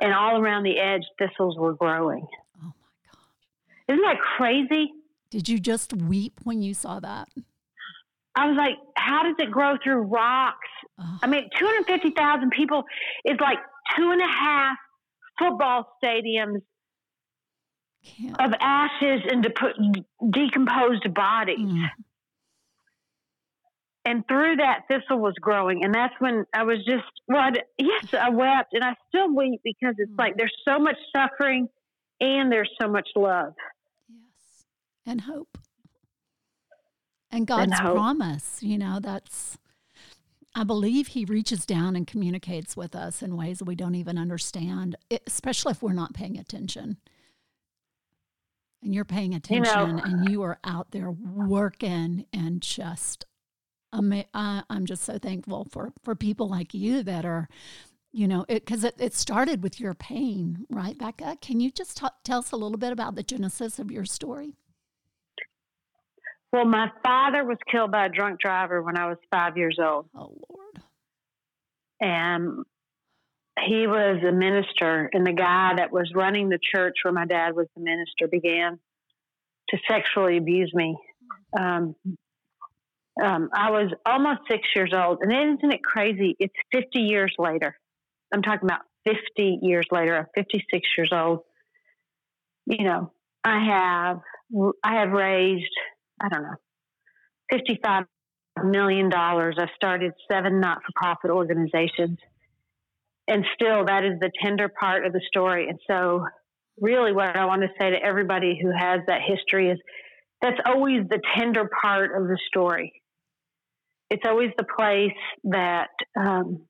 And 0.00 0.12
all 0.12 0.40
around 0.40 0.62
the 0.62 0.78
edge, 0.78 1.02
thistles 1.18 1.56
were 1.58 1.74
growing. 1.74 2.26
Isn't 3.88 4.02
that 4.02 4.18
crazy? 4.36 4.92
Did 5.30 5.48
you 5.48 5.58
just 5.58 5.92
weep 5.94 6.40
when 6.44 6.62
you 6.62 6.74
saw 6.74 7.00
that? 7.00 7.28
I 8.34 8.46
was 8.48 8.56
like, 8.56 8.76
how 8.96 9.22
does 9.24 9.34
it 9.38 9.50
grow 9.50 9.76
through 9.82 10.02
rocks? 10.02 10.56
Oh, 10.98 11.18
I 11.22 11.26
mean, 11.26 11.48
250,000 11.58 12.50
people 12.50 12.84
is 13.24 13.36
like 13.40 13.58
two 13.96 14.10
and 14.10 14.20
a 14.22 14.26
half 14.26 14.76
football 15.38 15.86
stadiums 16.02 16.60
can't. 18.04 18.40
of 18.40 18.52
ashes 18.60 19.20
and 19.30 19.42
de- 19.42 20.04
decomposed 20.30 21.12
bodies. 21.14 21.58
Mm. 21.60 21.88
And 24.04 24.26
through 24.26 24.56
that, 24.56 24.80
thistle 24.88 25.18
was 25.18 25.34
growing. 25.40 25.84
And 25.84 25.94
that's 25.94 26.14
when 26.18 26.44
I 26.52 26.64
was 26.64 26.78
just, 26.84 27.04
well, 27.28 27.40
I, 27.40 27.52
yes, 27.78 28.12
I 28.14 28.30
wept. 28.30 28.72
And 28.72 28.82
I 28.82 28.94
still 29.08 29.32
weep 29.34 29.60
because 29.62 29.94
it's 29.98 30.10
Mm. 30.10 30.18
like 30.18 30.36
there's 30.36 30.54
so 30.66 30.78
much 30.78 30.96
suffering 31.14 31.68
and 32.22 32.50
there's 32.52 32.70
so 32.80 32.88
much 32.88 33.08
love. 33.16 33.54
Yes. 34.08 34.64
And 35.04 35.20
hope. 35.22 35.58
And 37.30 37.46
God's 37.46 37.78
hope. 37.78 37.94
promise, 37.94 38.58
you 38.62 38.78
know, 38.78 38.98
that's, 39.00 39.58
I 40.54 40.64
believe 40.64 41.08
He 41.08 41.24
reaches 41.24 41.64
down 41.66 41.96
and 41.96 42.06
communicates 42.06 42.76
with 42.76 42.94
us 42.94 43.22
in 43.22 43.36
ways 43.36 43.62
we 43.62 43.74
don't 43.74 43.94
even 43.94 44.18
understand, 44.18 44.96
especially 45.26 45.72
if 45.72 45.82
we're 45.82 45.92
not 45.94 46.14
paying 46.14 46.38
attention. 46.38 46.98
And 48.82 48.94
you're 48.94 49.04
paying 49.04 49.32
You 49.32 49.38
attention 49.38 49.96
know- 49.96 50.02
and 50.04 50.28
you 50.28 50.42
are 50.42 50.58
out 50.64 50.90
there 50.90 51.10
working 51.10 52.26
and 52.32 52.60
just, 52.60 53.24
ama- 53.94 54.26
I, 54.34 54.62
I'm 54.68 54.84
just 54.86 55.04
so 55.04 55.18
thankful 55.18 55.64
for, 55.70 55.92
for 56.02 56.14
people 56.14 56.48
like 56.48 56.74
you 56.74 57.02
that 57.02 57.24
are, 57.24 57.48
you 58.12 58.28
know, 58.28 58.44
because 58.46 58.84
it, 58.84 58.94
it, 58.98 59.14
started 59.14 59.62
with 59.62 59.80
your 59.80 59.94
pain, 59.94 60.66
right, 60.68 60.96
Becca? 60.96 61.38
Can 61.40 61.60
you 61.60 61.70
just 61.70 61.96
ta- 61.96 62.14
tell 62.24 62.40
us 62.40 62.52
a 62.52 62.56
little 62.56 62.78
bit 62.78 62.92
about 62.92 63.14
the 63.14 63.22
genesis 63.22 63.78
of 63.78 63.90
your 63.90 64.04
story? 64.04 64.54
Well, 66.52 66.66
my 66.66 66.90
father 67.02 67.44
was 67.44 67.56
killed 67.70 67.90
by 67.90 68.06
a 68.06 68.08
drunk 68.10 68.38
driver 68.38 68.82
when 68.82 68.98
I 68.98 69.06
was 69.06 69.16
five 69.30 69.56
years 69.56 69.78
old. 69.82 70.06
Oh, 70.14 70.36
Lord. 70.50 70.82
And 72.00 72.64
he 73.66 73.86
was 73.86 74.22
a 74.22 74.32
minister, 74.32 75.08
and 75.12 75.26
the 75.26 75.32
guy 75.32 75.72
that 75.76 75.90
was 75.90 76.12
running 76.14 76.50
the 76.50 76.58
church 76.74 76.96
where 77.02 77.12
my 77.12 77.24
dad 77.24 77.54
was 77.54 77.66
the 77.74 77.82
minister 77.82 78.28
began 78.28 78.78
to 79.70 79.78
sexually 79.88 80.36
abuse 80.36 80.72
me. 80.74 80.96
Um, 81.58 81.94
um, 83.22 83.50
I 83.54 83.70
was 83.70 83.90
almost 84.04 84.40
six 84.50 84.68
years 84.74 84.92
old, 84.94 85.18
and 85.22 85.32
isn't 85.32 85.72
it 85.72 85.82
crazy? 85.82 86.36
It's 86.38 86.54
50 86.72 87.00
years 87.00 87.34
later. 87.38 87.76
I'm 88.32 88.42
talking 88.42 88.68
about 88.68 88.82
50 89.04 89.58
years 89.62 89.86
later. 89.90 90.16
I'm 90.16 90.26
56 90.34 90.88
years 90.96 91.10
old. 91.12 91.40
You 92.66 92.84
know, 92.84 93.12
I 93.44 93.64
have 93.66 94.20
I 94.84 95.00
have 95.00 95.10
raised 95.10 95.72
I 96.20 96.28
don't 96.28 96.42
know 96.42 96.56
55 97.50 98.04
million 98.64 99.08
dollars. 99.08 99.56
I've 99.58 99.68
started 99.74 100.12
seven 100.30 100.60
not-for-profit 100.60 101.30
organizations, 101.30 102.18
and 103.28 103.44
still 103.54 103.86
that 103.86 104.04
is 104.04 104.18
the 104.20 104.30
tender 104.42 104.68
part 104.68 105.04
of 105.04 105.12
the 105.12 105.20
story. 105.26 105.68
And 105.68 105.78
so, 105.88 106.26
really, 106.80 107.12
what 107.12 107.36
I 107.36 107.46
want 107.46 107.62
to 107.62 107.68
say 107.80 107.90
to 107.90 107.96
everybody 107.96 108.58
who 108.60 108.70
has 108.70 109.00
that 109.08 109.20
history 109.26 109.70
is 109.70 109.78
that's 110.40 110.60
always 110.66 111.02
the 111.08 111.20
tender 111.38 111.68
part 111.82 112.14
of 112.16 112.28
the 112.28 112.38
story. 112.48 112.92
It's 114.10 114.24
always 114.26 114.50
the 114.58 114.66
place 114.76 115.16
that 115.44 115.88
um, 116.18 116.66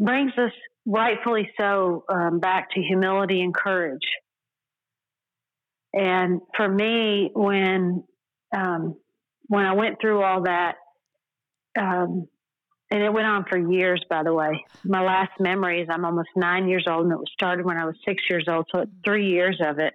brings 0.00 0.32
us 0.38 0.52
rightfully 0.86 1.50
so 1.60 2.04
um, 2.08 2.40
back 2.40 2.70
to 2.72 2.80
humility 2.80 3.42
and 3.42 3.54
courage. 3.54 4.06
And 5.92 6.40
for 6.56 6.68
me, 6.68 7.30
when 7.34 8.04
um, 8.56 8.96
when 9.46 9.66
I 9.66 9.74
went 9.74 10.00
through 10.00 10.22
all 10.22 10.42
that, 10.42 10.76
um, 11.78 12.28
and 12.90 13.02
it 13.02 13.12
went 13.12 13.26
on 13.26 13.44
for 13.48 13.58
years, 13.58 14.04
by 14.08 14.22
the 14.24 14.32
way. 14.32 14.64
My 14.84 15.02
last 15.02 15.32
memory 15.38 15.82
is 15.82 15.88
I'm 15.90 16.04
almost 16.04 16.30
nine 16.34 16.68
years 16.68 16.86
old, 16.88 17.04
and 17.04 17.12
it 17.12 17.18
was 17.18 17.30
started 17.32 17.64
when 17.64 17.76
I 17.76 17.84
was 17.84 17.96
six 18.04 18.22
years 18.28 18.46
old, 18.48 18.66
so 18.72 18.86
three 19.04 19.30
years 19.30 19.60
of 19.64 19.78
it. 19.78 19.94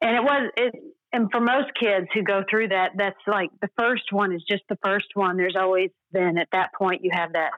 And 0.00 0.16
it 0.16 0.22
was 0.22 0.50
it, 0.56 0.74
and 1.12 1.30
for 1.30 1.40
most 1.40 1.68
kids 1.80 2.06
who 2.12 2.22
go 2.22 2.44
through 2.48 2.68
that, 2.68 2.92
that's 2.96 3.16
like 3.26 3.50
the 3.62 3.70
first 3.78 4.12
one 4.12 4.32
is 4.32 4.42
just 4.48 4.62
the 4.68 4.78
first 4.84 5.06
one. 5.14 5.36
There's 5.36 5.56
always 5.56 5.90
then 6.12 6.38
at 6.38 6.48
that 6.52 6.70
point 6.76 7.02
you 7.02 7.10
have 7.12 7.32
that 7.32 7.52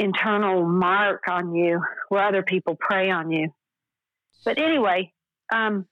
internal 0.00 0.66
mark 0.66 1.24
on 1.28 1.54
you 1.54 1.80
where 2.08 2.26
other 2.26 2.42
people 2.42 2.74
prey 2.74 3.10
on 3.10 3.30
you. 3.30 3.52
But 4.44 4.58
anyway, 4.58 5.12
um, 5.52 5.86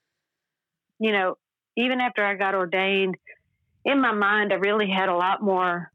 you 0.98 1.12
know, 1.12 1.36
even 1.76 2.00
after 2.00 2.24
I 2.24 2.34
got 2.34 2.54
ordained, 2.54 3.16
in 3.84 4.00
my 4.00 4.12
mind, 4.12 4.52
I 4.52 4.56
really 4.56 4.90
had 4.90 5.10
a 5.10 5.16
lot 5.16 5.42
more 5.42 5.92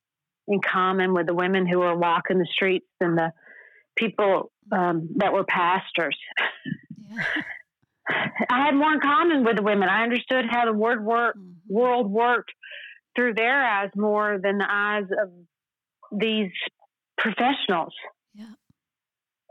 in 0.47 0.61
common 0.61 1.13
with 1.13 1.25
the 1.25 1.33
women 1.33 1.67
who 1.67 1.79
were 1.79 1.97
walking 1.97 2.37
the 2.37 2.47
streets 2.53 2.85
than 2.99 3.15
the 3.15 3.33
people 3.95 4.51
um, 4.71 5.09
that 5.15 5.33
were 5.33 5.43
pastors. 5.43 6.17
Yeah. 7.09 7.23
I 8.49 8.65
had 8.65 8.75
more 8.75 8.93
in 8.93 8.99
common 8.99 9.43
with 9.43 9.55
the 9.55 9.63
women. 9.63 9.89
I 9.89 10.03
understood 10.03 10.45
how 10.49 10.65
the 10.65 10.73
word 10.73 11.03
work, 11.03 11.35
mm-hmm. 11.35 11.73
world 11.73 12.11
worked 12.11 12.51
through 13.15 13.33
their 13.33 13.65
eyes 13.65 13.89
more 13.95 14.39
than 14.41 14.57
the 14.57 14.67
eyes 14.69 15.05
of 15.21 15.31
these 16.11 16.51
professionals. 17.17 17.93
Yeah. 18.33 18.45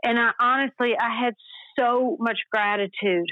And 0.03 0.19
I 0.19 0.31
honestly, 0.39 0.93
I 0.99 1.23
had 1.23 1.35
so 1.77 2.17
much 2.19 2.39
gratitude 2.51 3.27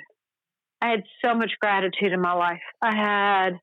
I 0.82 0.90
had 0.90 1.04
so 1.24 1.36
much 1.36 1.52
gratitude 1.62 2.12
in 2.12 2.20
my 2.20 2.34
life. 2.34 2.62
I 2.82 2.96
had 2.96 3.60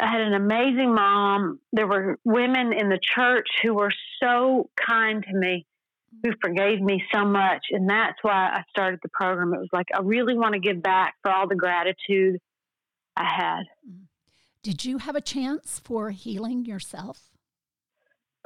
I 0.00 0.10
had 0.10 0.20
an 0.22 0.34
amazing 0.34 0.92
mom. 0.92 1.60
There 1.72 1.86
were 1.86 2.18
women 2.24 2.72
in 2.72 2.88
the 2.88 2.98
church 3.00 3.46
who 3.62 3.74
were 3.74 3.92
so 4.20 4.68
kind 4.76 5.24
to 5.24 5.38
me, 5.38 5.66
who 6.24 6.32
forgave 6.42 6.80
me 6.80 7.02
so 7.14 7.24
much. 7.24 7.66
And 7.70 7.88
that's 7.88 8.18
why 8.22 8.50
I 8.52 8.64
started 8.70 8.98
the 9.04 9.08
program. 9.10 9.54
It 9.54 9.60
was 9.60 9.68
like, 9.72 9.86
I 9.94 10.00
really 10.00 10.36
want 10.36 10.54
to 10.54 10.58
give 10.58 10.82
back 10.82 11.14
for 11.22 11.30
all 11.30 11.46
the 11.46 11.54
gratitude 11.54 12.40
I 13.16 13.24
had. 13.24 13.62
Mm. 13.88 14.06
Did 14.64 14.84
you 14.84 14.98
have 14.98 15.14
a 15.14 15.20
chance 15.20 15.80
for 15.84 16.10
healing 16.10 16.64
yourself? 16.64 17.33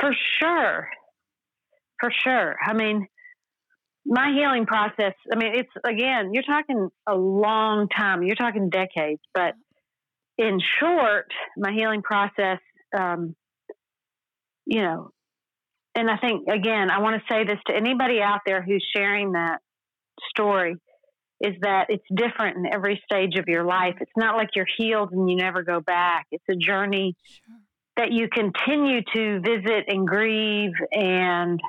For 0.01 0.15
sure. 0.41 0.89
For 2.01 2.11
sure. 2.25 2.57
I 2.65 2.73
mean, 2.75 3.07
my 4.07 4.33
healing 4.33 4.67
process, 4.67 5.15
I 5.33 5.37
mean, 5.37 5.55
it's 5.55 5.71
again, 5.85 6.33
you're 6.33 6.45
talking 6.45 6.89
a 7.07 7.15
long 7.15 7.89
time, 7.89 8.23
you're 8.23 8.37
talking 8.37 8.71
decades, 8.71 9.21
but 9.35 9.55
in 10.39 10.61
short, 10.81 11.27
my 11.57 11.73
healing 11.73 12.03
process, 12.03 12.59
um, 12.97 13.35
you 14.65 14.83
know, 14.83 15.11
and 15.95 16.09
I 16.09 16.17
think, 16.17 16.47
again, 16.49 16.91
I 16.91 17.01
want 17.01 17.21
to 17.21 17.35
say 17.35 17.45
this 17.45 17.59
to 17.67 17.75
anybody 17.75 18.21
out 18.23 18.41
there 18.47 18.63
who's 18.63 18.87
sharing 18.95 19.33
that 19.33 19.59
story 20.31 20.77
is 21.41 21.55
that 21.63 21.87
it's 21.89 22.05
different 22.15 22.57
in 22.57 22.73
every 22.73 23.03
stage 23.05 23.37
of 23.37 23.49
your 23.49 23.65
life. 23.65 23.95
It's 24.01 24.13
not 24.17 24.37
like 24.37 24.51
you're 24.55 24.67
healed 24.77 25.13
and 25.13 25.29
you 25.29 25.37
never 25.37 25.63
go 25.63 25.81
back. 25.81 26.27
It's 26.31 26.45
a 26.49 26.57
journey 26.57 27.17
sure. 27.25 27.57
That 27.99 28.13
you 28.13 28.29
continue 28.29 29.01
to 29.13 29.41
visit 29.41 29.87
and 29.89 30.07
grieve 30.07 30.73
and 30.93 31.61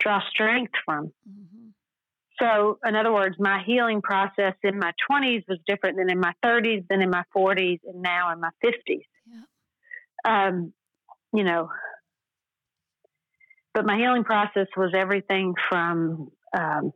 draw 0.00 0.20
strength 0.28 0.72
from. 0.84 1.12
Mm-hmm. 1.28 1.68
So, 2.42 2.78
in 2.84 2.96
other 2.96 3.12
words, 3.12 3.36
my 3.38 3.62
healing 3.64 4.02
process 4.02 4.54
in 4.64 4.78
my 4.78 4.92
20s 5.08 5.44
was 5.48 5.58
different 5.68 5.98
than 5.98 6.10
in 6.10 6.18
my 6.18 6.32
30s, 6.44 6.84
than 6.88 7.00
in 7.00 7.10
my 7.10 7.22
40s, 7.36 7.78
and 7.84 8.02
now 8.02 8.32
in 8.32 8.40
my 8.40 8.50
50s. 8.64 9.04
Yeah. 10.24 10.48
Um, 10.48 10.72
you 11.32 11.44
know, 11.44 11.70
but 13.72 13.86
my 13.86 13.98
healing 13.98 14.24
process 14.24 14.66
was 14.76 14.92
everything 14.96 15.54
from 15.68 16.32
um, 16.58 16.92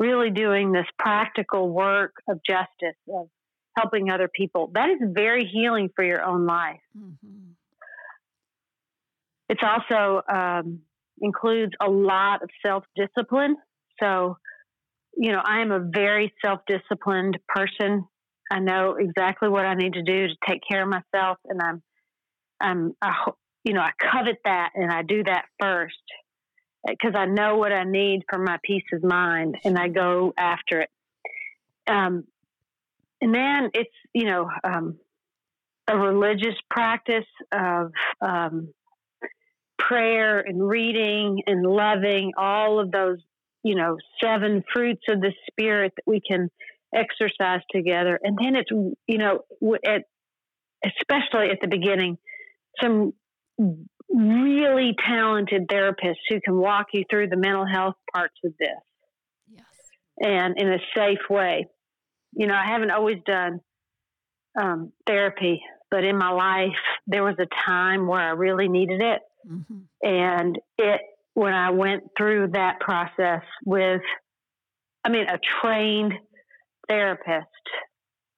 really 0.00 0.30
doing 0.30 0.72
this 0.72 0.86
practical 0.98 1.70
work 1.70 2.14
of 2.28 2.40
justice, 2.44 2.98
of 3.14 3.28
helping 3.76 4.10
other 4.10 4.28
people. 4.28 4.70
That 4.74 4.88
is 4.90 4.98
very 5.12 5.44
healing 5.46 5.90
for 5.94 6.04
your 6.04 6.24
own 6.24 6.46
life. 6.46 6.80
Mm-hmm. 6.96 7.52
It's 9.48 9.62
also 9.62 10.22
um, 10.28 10.80
includes 11.20 11.72
a 11.80 11.88
lot 11.88 12.42
of 12.42 12.50
self 12.64 12.84
discipline. 12.96 13.56
So, 14.00 14.38
you 15.16 15.32
know, 15.32 15.40
I 15.44 15.60
am 15.60 15.70
a 15.70 15.80
very 15.80 16.32
self 16.44 16.60
disciplined 16.66 17.38
person. 17.48 18.04
I 18.50 18.60
know 18.60 18.96
exactly 18.98 19.48
what 19.48 19.66
I 19.66 19.74
need 19.74 19.94
to 19.94 20.02
do 20.02 20.28
to 20.28 20.34
take 20.48 20.60
care 20.68 20.82
of 20.82 20.88
myself, 20.88 21.38
and 21.48 21.60
I'm, 21.60 21.82
I'm, 22.60 22.92
I, 23.02 23.30
you 23.64 23.72
know, 23.72 23.80
I 23.80 23.90
covet 24.00 24.38
that 24.44 24.70
and 24.76 24.92
I 24.92 25.02
do 25.02 25.24
that 25.24 25.46
first 25.60 25.94
because 26.86 27.14
I 27.16 27.26
know 27.26 27.56
what 27.56 27.72
I 27.72 27.82
need 27.82 28.22
for 28.30 28.38
my 28.38 28.58
peace 28.62 28.84
of 28.92 29.02
mind, 29.02 29.56
and 29.64 29.76
I 29.76 29.88
go 29.88 30.32
after 30.38 30.82
it. 30.82 30.90
Um, 31.88 32.24
and 33.20 33.34
then 33.34 33.70
it's 33.74 33.94
you 34.12 34.24
know 34.24 34.48
um, 34.64 34.98
a 35.88 35.96
religious 35.96 36.54
practice 36.70 37.26
of 37.52 37.92
um, 38.20 38.68
prayer 39.78 40.40
and 40.40 40.66
reading 40.66 41.42
and 41.46 41.64
loving, 41.64 42.32
all 42.36 42.80
of 42.80 42.90
those, 42.90 43.18
you 43.62 43.74
know, 43.74 43.96
seven 44.22 44.64
fruits 44.72 45.02
of 45.08 45.20
the 45.20 45.32
Spirit 45.50 45.92
that 45.96 46.10
we 46.10 46.20
can 46.20 46.50
exercise 46.94 47.60
together. 47.70 48.18
And 48.22 48.38
then 48.40 48.56
it's, 48.56 48.70
you 48.70 49.18
know, 49.18 49.40
at, 49.84 50.02
especially 50.84 51.50
at 51.50 51.58
the 51.60 51.68
beginning, 51.68 52.18
some 52.80 53.12
really 54.08 54.94
talented 55.04 55.68
therapists 55.68 56.24
who 56.28 56.40
can 56.40 56.56
walk 56.56 56.86
you 56.92 57.04
through 57.08 57.28
the 57.28 57.36
mental 57.36 57.66
health 57.66 57.96
parts 58.12 58.36
of 58.44 58.52
this. 58.58 58.68
Yes. 59.48 59.64
And 60.20 60.54
in 60.58 60.68
a 60.68 60.78
safe 60.94 61.18
way. 61.28 61.66
You 62.32 62.46
know, 62.46 62.54
I 62.54 62.66
haven't 62.66 62.90
always 62.90 63.18
done 63.24 63.60
um, 64.60 64.92
therapy, 65.06 65.62
but 65.90 66.04
in 66.04 66.16
my 66.16 66.30
life, 66.30 66.76
there 67.06 67.22
was 67.22 67.36
a 67.38 67.46
time 67.66 68.06
where 68.06 68.20
I 68.20 68.30
really 68.30 68.68
needed 68.68 69.00
it. 69.00 69.20
Mm-hmm. 69.48 69.78
And 70.02 70.58
it, 70.78 71.00
when 71.34 71.54
I 71.54 71.70
went 71.70 72.04
through 72.16 72.48
that 72.54 72.80
process 72.80 73.42
with, 73.64 74.02
I 75.04 75.08
mean, 75.08 75.26
a 75.28 75.38
trained 75.60 76.14
therapist, 76.88 77.46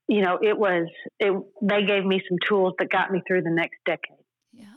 you 0.08 0.22
know, 0.22 0.38
it 0.42 0.58
was, 0.58 0.88
it, 1.18 1.32
they 1.62 1.84
gave 1.84 2.04
me 2.04 2.20
some 2.28 2.38
tools 2.46 2.74
that 2.78 2.90
got 2.90 3.10
me 3.10 3.22
through 3.26 3.42
the 3.42 3.50
next 3.50 3.78
decade. 3.86 4.24
Yeah, 4.52 4.74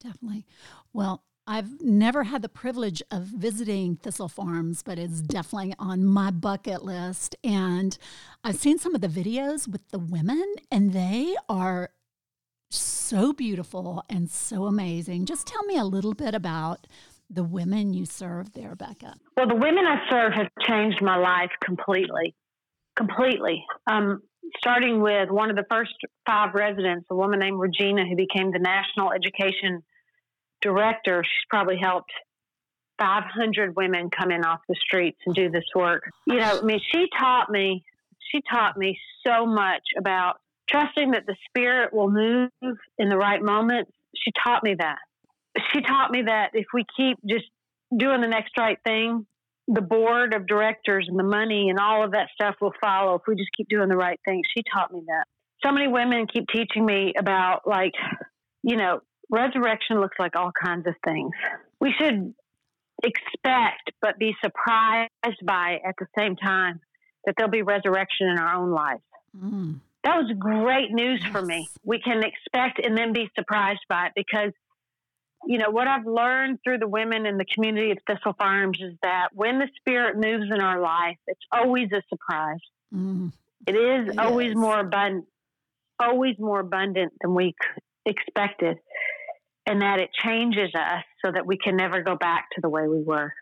definitely. 0.00 0.46
Well, 0.92 1.24
I've 1.46 1.82
never 1.82 2.24
had 2.24 2.40
the 2.40 2.48
privilege 2.48 3.02
of 3.10 3.24
visiting 3.24 3.96
Thistle 3.96 4.28
Farms, 4.28 4.82
but 4.82 4.98
it's 4.98 5.20
definitely 5.20 5.74
on 5.78 6.04
my 6.04 6.30
bucket 6.30 6.82
list. 6.82 7.36
And 7.44 7.96
I've 8.42 8.56
seen 8.56 8.78
some 8.78 8.94
of 8.94 9.02
the 9.02 9.08
videos 9.08 9.68
with 9.68 9.86
the 9.90 9.98
women, 9.98 10.54
and 10.70 10.92
they 10.92 11.36
are 11.48 11.90
so 12.70 13.34
beautiful 13.34 14.04
and 14.08 14.30
so 14.30 14.64
amazing. 14.64 15.26
Just 15.26 15.46
tell 15.46 15.62
me 15.64 15.76
a 15.76 15.84
little 15.84 16.14
bit 16.14 16.34
about 16.34 16.86
the 17.28 17.44
women 17.44 17.92
you 17.92 18.06
serve 18.06 18.52
there, 18.54 18.74
Becca. 18.74 19.16
Well, 19.36 19.48
the 19.48 19.54
women 19.54 19.84
I 19.86 20.10
serve 20.10 20.32
have 20.32 20.48
changed 20.66 21.02
my 21.02 21.16
life 21.16 21.50
completely. 21.62 22.34
Completely. 22.96 23.64
Um, 23.86 24.22
starting 24.56 25.02
with 25.02 25.30
one 25.30 25.50
of 25.50 25.56
the 25.56 25.64
first 25.70 25.94
five 26.26 26.54
residents, 26.54 27.06
a 27.10 27.14
woman 27.14 27.40
named 27.40 27.58
Regina, 27.58 28.06
who 28.08 28.16
became 28.16 28.50
the 28.50 28.58
National 28.58 29.12
Education 29.12 29.82
director, 30.64 31.22
she's 31.22 31.46
probably 31.48 31.78
helped 31.80 32.10
500 32.98 33.76
women 33.76 34.10
come 34.10 34.30
in 34.30 34.44
off 34.44 34.60
the 34.68 34.76
streets 34.84 35.18
and 35.26 35.34
do 35.34 35.50
this 35.50 35.64
work. 35.74 36.04
You 36.26 36.36
know, 36.36 36.60
I 36.60 36.64
mean, 36.64 36.80
she 36.92 37.06
taught 37.18 37.50
me, 37.50 37.84
she 38.32 38.40
taught 38.50 38.76
me 38.76 38.98
so 39.26 39.46
much 39.46 39.82
about 39.98 40.36
trusting 40.70 41.12
that 41.12 41.26
the 41.26 41.36
spirit 41.48 41.92
will 41.92 42.10
move 42.10 42.50
in 42.98 43.08
the 43.08 43.16
right 43.16 43.42
moments. 43.42 43.92
She 44.16 44.32
taught 44.44 44.62
me 44.62 44.74
that. 44.78 44.98
She 45.72 45.80
taught 45.82 46.10
me 46.10 46.22
that 46.22 46.50
if 46.54 46.66
we 46.72 46.84
keep 46.96 47.18
just 47.28 47.44
doing 47.96 48.20
the 48.20 48.28
next 48.28 48.52
right 48.58 48.78
thing, 48.84 49.26
the 49.68 49.80
board 49.80 50.34
of 50.34 50.46
directors 50.46 51.06
and 51.08 51.18
the 51.18 51.24
money 51.24 51.70
and 51.70 51.78
all 51.78 52.04
of 52.04 52.12
that 52.12 52.28
stuff 52.34 52.56
will 52.60 52.74
follow 52.80 53.14
if 53.14 53.22
we 53.26 53.34
just 53.34 53.50
keep 53.56 53.68
doing 53.68 53.88
the 53.88 53.96
right 53.96 54.20
thing. 54.24 54.42
She 54.56 54.62
taught 54.72 54.92
me 54.92 55.02
that. 55.06 55.24
So 55.64 55.72
many 55.72 55.88
women 55.88 56.26
keep 56.26 56.46
teaching 56.52 56.84
me 56.84 57.14
about, 57.18 57.66
like, 57.66 57.94
you 58.62 58.76
know, 58.76 59.00
resurrection 59.30 60.00
looks 60.00 60.16
like 60.18 60.36
all 60.36 60.52
kinds 60.64 60.86
of 60.86 60.94
things. 61.04 61.32
We 61.80 61.92
should 61.98 62.34
expect 63.02 63.90
but 64.00 64.18
be 64.18 64.34
surprised 64.42 65.10
by 65.44 65.80
at 65.86 65.94
the 65.98 66.06
same 66.16 66.36
time 66.36 66.80
that 67.24 67.34
there'll 67.36 67.50
be 67.50 67.62
resurrection 67.62 68.28
in 68.28 68.38
our 68.38 68.54
own 68.54 68.70
lives. 68.70 69.02
Mm. 69.36 69.80
That 70.04 70.16
was 70.16 70.30
great 70.38 70.90
news 70.92 71.20
yes. 71.22 71.32
for 71.32 71.42
me. 71.42 71.68
We 71.82 71.98
can 71.98 72.22
expect 72.22 72.84
and 72.84 72.96
then 72.96 73.12
be 73.12 73.30
surprised 73.34 73.80
by 73.88 74.06
it 74.06 74.12
because 74.14 74.52
you 75.46 75.58
know, 75.58 75.70
what 75.70 75.86
I've 75.86 76.06
learned 76.06 76.60
through 76.64 76.78
the 76.78 76.88
women 76.88 77.26
in 77.26 77.36
the 77.36 77.44
community 77.44 77.90
of 77.90 77.98
Thistle 78.06 78.34
Farms 78.38 78.78
is 78.80 78.94
that 79.02 79.28
when 79.32 79.58
the 79.58 79.68
spirit 79.76 80.16
moves 80.16 80.50
in 80.50 80.60
our 80.60 80.80
life, 80.80 81.18
it's 81.26 81.44
always 81.52 81.88
a 81.92 82.02
surprise. 82.08 82.60
Mm. 82.94 83.32
It 83.66 83.72
is 83.72 84.14
it 84.14 84.18
always 84.18 84.54
more 84.54 84.80
abundant, 84.80 85.26
always 85.98 86.38
more 86.38 86.60
abundant 86.60 87.12
than 87.20 87.34
we 87.34 87.54
expected, 88.06 88.78
and 89.66 89.82
that 89.82 89.98
it 90.00 90.10
changes 90.12 90.70
us 90.74 91.04
so 91.24 91.32
that 91.32 91.46
we 91.46 91.56
can 91.56 91.76
never 91.76 92.02
go 92.02 92.16
back 92.16 92.48
to 92.54 92.60
the 92.60 92.68
way 92.68 92.86
we 92.86 93.02
were. 93.02 93.32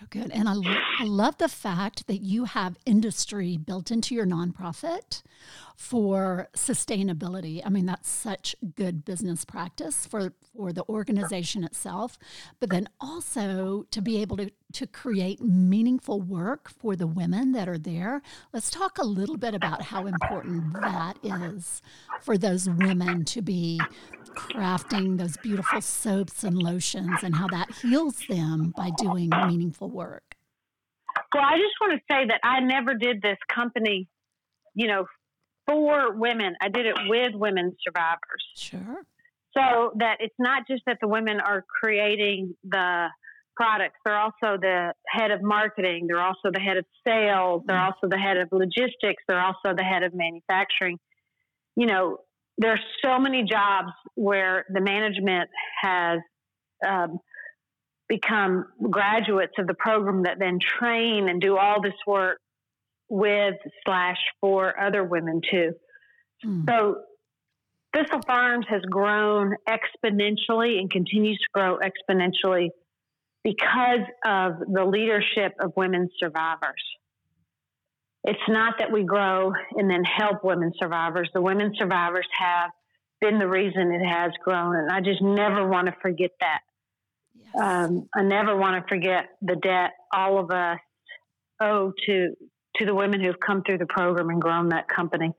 So 0.00 0.06
good. 0.08 0.30
And 0.32 0.48
I, 0.48 0.54
I 0.98 1.04
love 1.04 1.36
the 1.38 1.48
fact 1.48 2.06
that 2.06 2.22
you 2.22 2.46
have 2.46 2.78
industry 2.86 3.58
built 3.58 3.90
into 3.90 4.14
your 4.14 4.26
nonprofit 4.26 5.22
for 5.76 6.48
sustainability. 6.54 7.62
I 7.64 7.70
mean, 7.70 7.86
that's 7.86 8.08
such 8.08 8.54
good 8.76 9.04
business 9.04 9.44
practice 9.44 10.06
for, 10.06 10.32
for 10.54 10.72
the 10.72 10.84
organization 10.88 11.64
itself, 11.64 12.18
but 12.60 12.70
then 12.70 12.88
also 13.00 13.86
to 13.90 14.02
be 14.02 14.20
able 14.20 14.36
to, 14.38 14.50
to 14.74 14.86
create 14.86 15.40
meaningful 15.40 16.20
work 16.20 16.70
for 16.70 16.96
the 16.96 17.06
women 17.06 17.52
that 17.52 17.68
are 17.68 17.78
there. 17.78 18.22
Let's 18.52 18.70
talk 18.70 18.98
a 18.98 19.04
little 19.04 19.36
bit 19.36 19.54
about 19.54 19.82
how 19.82 20.06
important 20.06 20.74
that 20.74 21.16
is 21.22 21.82
for 22.20 22.38
those 22.38 22.68
women 22.68 23.24
to 23.26 23.42
be 23.42 23.80
crafting 24.34 25.18
those 25.18 25.36
beautiful 25.36 25.80
soaps 25.80 26.44
and 26.44 26.56
lotions 26.56 27.22
and 27.22 27.34
how 27.34 27.48
that 27.48 27.70
heals 27.82 28.18
them 28.28 28.72
by 28.76 28.90
doing 28.98 29.30
meaningful 29.46 29.88
work. 29.88 30.36
Well, 31.34 31.44
I 31.44 31.56
just 31.56 31.74
want 31.80 31.92
to 31.94 32.00
say 32.12 32.26
that 32.26 32.40
I 32.42 32.60
never 32.60 32.94
did 32.94 33.22
this 33.22 33.38
company, 33.52 34.08
you 34.74 34.88
know, 34.88 35.06
for 35.66 36.12
women. 36.12 36.54
I 36.60 36.68
did 36.68 36.86
it 36.86 36.96
with 37.06 37.34
women 37.34 37.76
survivors. 37.84 38.44
Sure. 38.56 39.02
So 39.56 39.92
that 39.98 40.18
it's 40.20 40.34
not 40.38 40.66
just 40.68 40.82
that 40.86 40.98
the 41.00 41.08
women 41.08 41.40
are 41.40 41.64
creating 41.80 42.54
the 42.64 43.08
products, 43.56 43.96
they're 44.04 44.18
also 44.18 44.56
the 44.60 44.94
head 45.06 45.30
of 45.30 45.42
marketing, 45.42 46.06
they're 46.06 46.22
also 46.22 46.50
the 46.52 46.60
head 46.60 46.76
of 46.76 46.84
sales, 47.06 47.62
they're 47.66 47.76
mm. 47.76 47.86
also 47.86 48.08
the 48.08 48.18
head 48.18 48.36
of 48.36 48.48
logistics, 48.52 49.22
they're 49.28 49.44
also 49.44 49.74
the 49.76 49.82
head 49.82 50.02
of 50.02 50.14
manufacturing. 50.14 50.98
You 51.76 51.86
know, 51.86 52.18
there 52.60 52.72
are 52.72 52.80
so 53.02 53.18
many 53.18 53.42
jobs 53.42 53.88
where 54.16 54.66
the 54.68 54.82
management 54.82 55.48
has 55.82 56.20
um, 56.86 57.18
become 58.06 58.66
graduates 58.90 59.54
of 59.58 59.66
the 59.66 59.74
program 59.74 60.24
that 60.24 60.38
then 60.38 60.58
train 60.78 61.30
and 61.30 61.40
do 61.40 61.56
all 61.56 61.80
this 61.80 61.94
work 62.06 62.38
with 63.08 63.54
slash 63.86 64.18
for 64.42 64.78
other 64.78 65.02
women 65.02 65.40
too. 65.50 65.72
Mm. 66.44 66.68
So 66.68 66.96
Thistle 67.94 68.20
Farms 68.26 68.66
has 68.68 68.82
grown 68.82 69.54
exponentially 69.66 70.78
and 70.78 70.90
continues 70.90 71.38
to 71.38 71.46
grow 71.54 71.78
exponentially 71.78 72.68
because 73.42 74.06
of 74.26 74.58
the 74.70 74.84
leadership 74.84 75.54
of 75.60 75.72
women 75.76 76.10
survivors 76.18 76.82
it's 78.24 78.38
not 78.48 78.74
that 78.78 78.92
we 78.92 79.02
grow 79.02 79.52
and 79.76 79.90
then 79.90 80.04
help 80.04 80.44
women 80.44 80.72
survivors. 80.78 81.30
The 81.32 81.40
women 81.40 81.72
survivors 81.76 82.26
have 82.38 82.70
been 83.20 83.38
the 83.38 83.48
reason 83.48 83.92
it 83.92 84.06
has 84.06 84.32
grown, 84.42 84.76
and 84.76 84.90
I 84.90 85.00
just 85.00 85.22
never 85.22 85.66
want 85.66 85.86
to 85.86 85.94
forget 86.02 86.30
that. 86.40 86.60
Yes. 87.34 87.62
Um, 87.62 88.08
I 88.14 88.22
never 88.22 88.56
want 88.56 88.82
to 88.82 88.88
forget 88.88 89.26
the 89.42 89.56
debt 89.56 89.92
all 90.12 90.38
of 90.38 90.50
us 90.50 90.78
owe 91.60 91.92
to 92.06 92.34
to 92.76 92.86
the 92.86 92.94
women 92.94 93.20
who've 93.20 93.40
come 93.44 93.62
through 93.62 93.78
the 93.78 93.86
program 93.86 94.30
and 94.30 94.40
grown 94.40 94.68
that 94.68 94.88
company. 94.88 95.32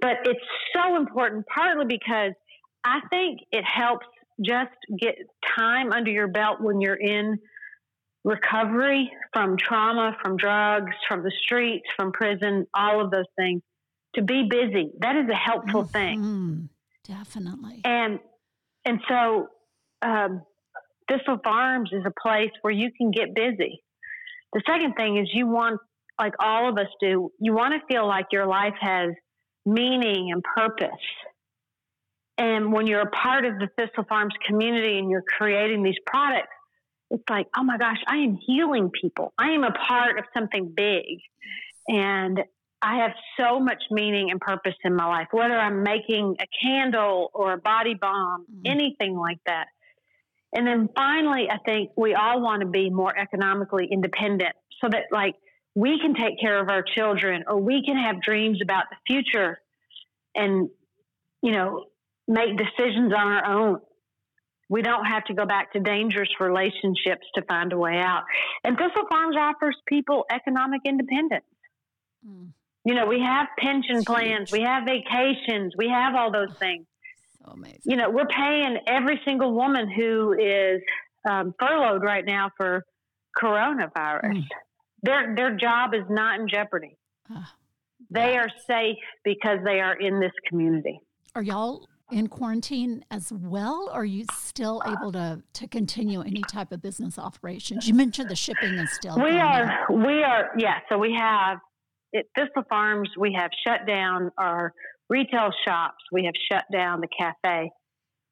But 0.00 0.18
it's 0.24 0.40
so 0.74 0.96
important, 0.96 1.46
partly 1.46 1.86
because 1.86 2.32
I 2.84 3.00
think 3.10 3.40
it 3.50 3.64
helps 3.64 4.06
just 4.44 4.70
get 4.98 5.16
time 5.56 5.92
under 5.92 6.10
your 6.10 6.28
belt 6.28 6.60
when 6.60 6.80
you're 6.80 6.94
in 6.94 7.38
recovery 8.24 9.10
from 9.32 9.56
trauma, 9.56 10.16
from 10.22 10.36
drugs, 10.36 10.92
from 11.08 11.22
the 11.22 11.32
streets, 11.42 11.86
from 11.96 12.12
prison, 12.12 12.66
all 12.74 13.02
of 13.04 13.10
those 13.10 13.24
things, 13.36 13.62
to 14.14 14.22
be 14.22 14.48
busy. 14.48 14.90
That 15.00 15.16
is 15.16 15.28
a 15.30 15.34
helpful 15.34 15.84
mm-hmm. 15.84 15.92
thing. 15.92 16.68
Definitely. 17.06 17.80
And 17.84 18.18
and 18.84 19.00
so 19.08 19.48
um, 20.02 20.42
Thistle 21.08 21.38
Farms 21.42 21.90
is 21.92 22.02
a 22.06 22.12
place 22.22 22.50
where 22.62 22.72
you 22.72 22.90
can 22.96 23.10
get 23.10 23.34
busy. 23.34 23.82
The 24.52 24.62
second 24.66 24.94
thing 24.94 25.16
is 25.18 25.28
you 25.32 25.46
want, 25.46 25.80
like 26.18 26.34
all 26.40 26.68
of 26.68 26.78
us 26.78 26.88
do, 27.00 27.30
you 27.40 27.52
want 27.52 27.74
to 27.74 27.80
feel 27.92 28.06
like 28.06 28.26
your 28.32 28.46
life 28.46 28.74
has 28.80 29.10
meaning 29.66 30.32
and 30.32 30.42
purpose. 30.42 30.88
And 32.38 32.72
when 32.72 32.86
you're 32.86 33.02
a 33.02 33.10
part 33.10 33.44
of 33.44 33.58
the 33.58 33.68
Thistle 33.76 34.04
Farms 34.08 34.34
community 34.46 34.98
and 34.98 35.10
you're 35.10 35.24
creating 35.36 35.82
these 35.82 35.98
products, 36.06 36.48
it's 37.10 37.24
like, 37.28 37.48
oh 37.56 37.64
my 37.64 37.76
gosh, 37.76 37.98
I 38.06 38.18
am 38.18 38.38
healing 38.46 38.90
people. 38.90 39.32
I 39.36 39.50
am 39.50 39.64
a 39.64 39.72
part 39.72 40.18
of 40.18 40.24
something 40.36 40.72
big. 40.74 41.20
And 41.88 42.40
I 42.82 42.98
have 43.02 43.12
so 43.38 43.60
much 43.60 43.82
meaning 43.90 44.30
and 44.30 44.40
purpose 44.40 44.76
in 44.84 44.94
my 44.94 45.06
life, 45.06 45.28
whether 45.32 45.58
I'm 45.58 45.82
making 45.82 46.36
a 46.40 46.46
candle 46.62 47.30
or 47.34 47.52
a 47.52 47.58
body 47.58 47.94
balm, 47.94 48.42
mm-hmm. 48.42 48.62
anything 48.64 49.16
like 49.16 49.40
that. 49.46 49.66
And 50.54 50.66
then 50.66 50.88
finally, 50.96 51.48
I 51.50 51.58
think 51.64 51.90
we 51.96 52.14
all 52.14 52.40
want 52.40 52.60
to 52.62 52.66
be 52.66 52.90
more 52.90 53.16
economically 53.16 53.88
independent 53.90 54.54
so 54.80 54.88
that, 54.88 55.04
like, 55.12 55.34
we 55.74 56.00
can 56.00 56.14
take 56.14 56.40
care 56.40 56.60
of 56.60 56.68
our 56.68 56.82
children 56.82 57.44
or 57.46 57.60
we 57.60 57.84
can 57.84 57.96
have 57.96 58.22
dreams 58.22 58.60
about 58.62 58.84
the 58.90 58.96
future 59.06 59.60
and, 60.34 60.68
you 61.42 61.52
know, 61.52 61.84
make 62.26 62.56
decisions 62.56 63.12
on 63.12 63.28
our 63.28 63.44
own 63.44 63.80
we 64.70 64.82
don't 64.82 65.04
have 65.04 65.24
to 65.24 65.34
go 65.34 65.44
back 65.44 65.72
to 65.72 65.80
dangerous 65.80 66.28
relationships 66.38 67.26
to 67.34 67.42
find 67.42 67.72
a 67.72 67.76
way 67.76 67.98
out. 67.98 68.22
And 68.64 68.78
Thistle 68.78 69.06
Farms 69.10 69.36
offers 69.38 69.76
people 69.86 70.24
economic 70.30 70.80
independence. 70.86 71.44
Mm. 72.26 72.52
You 72.84 72.94
know, 72.94 73.04
we 73.04 73.20
have 73.20 73.48
pension 73.58 74.04
plans, 74.04 74.50
we 74.52 74.62
have 74.62 74.84
vacations, 74.84 75.74
we 75.76 75.88
have 75.88 76.14
all 76.14 76.32
those 76.32 76.54
things. 76.58 76.86
So 77.44 77.52
amazing. 77.52 77.80
You 77.84 77.96
know, 77.96 78.10
we're 78.10 78.26
paying 78.26 78.78
every 78.86 79.20
single 79.24 79.52
woman 79.52 79.90
who 79.90 80.32
is 80.32 80.80
um, 81.28 81.52
furloughed 81.58 82.02
right 82.02 82.24
now 82.24 82.50
for 82.56 82.84
coronavirus. 83.36 84.36
Mm. 84.36 84.44
Their 85.02 85.34
their 85.34 85.56
job 85.56 85.94
is 85.94 86.04
not 86.08 86.38
in 86.38 86.48
jeopardy. 86.48 86.96
Uh, 87.28 87.42
they 88.10 88.36
are 88.36 88.48
safe 88.66 88.98
because 89.24 89.58
they 89.64 89.80
are 89.80 89.94
in 89.94 90.20
this 90.20 90.32
community. 90.48 91.00
Are 91.34 91.42
y'all 91.42 91.88
in 92.12 92.28
quarantine 92.28 93.04
as 93.10 93.32
well? 93.32 93.88
Or 93.92 94.00
are 94.00 94.04
you 94.04 94.24
still 94.32 94.82
able 94.86 95.12
to, 95.12 95.42
to 95.54 95.68
continue 95.68 96.20
any 96.20 96.42
type 96.42 96.72
of 96.72 96.82
business 96.82 97.18
operations? 97.18 97.86
You 97.88 97.94
mentioned 97.94 98.28
the 98.28 98.36
shipping 98.36 98.74
is 98.74 98.92
still. 98.92 99.16
We 99.16 99.38
are, 99.38 99.86
we 99.90 100.22
are, 100.22 100.50
yeah. 100.58 100.78
So 100.88 100.98
we 100.98 101.14
have 101.18 101.58
at 102.14 102.24
Thistle 102.36 102.64
Farms, 102.68 103.10
we 103.18 103.36
have 103.38 103.50
shut 103.66 103.86
down 103.86 104.30
our 104.36 104.72
retail 105.08 105.50
shops, 105.66 106.02
we 106.12 106.24
have 106.24 106.34
shut 106.50 106.64
down 106.72 107.00
the 107.00 107.08
cafe. 107.08 107.70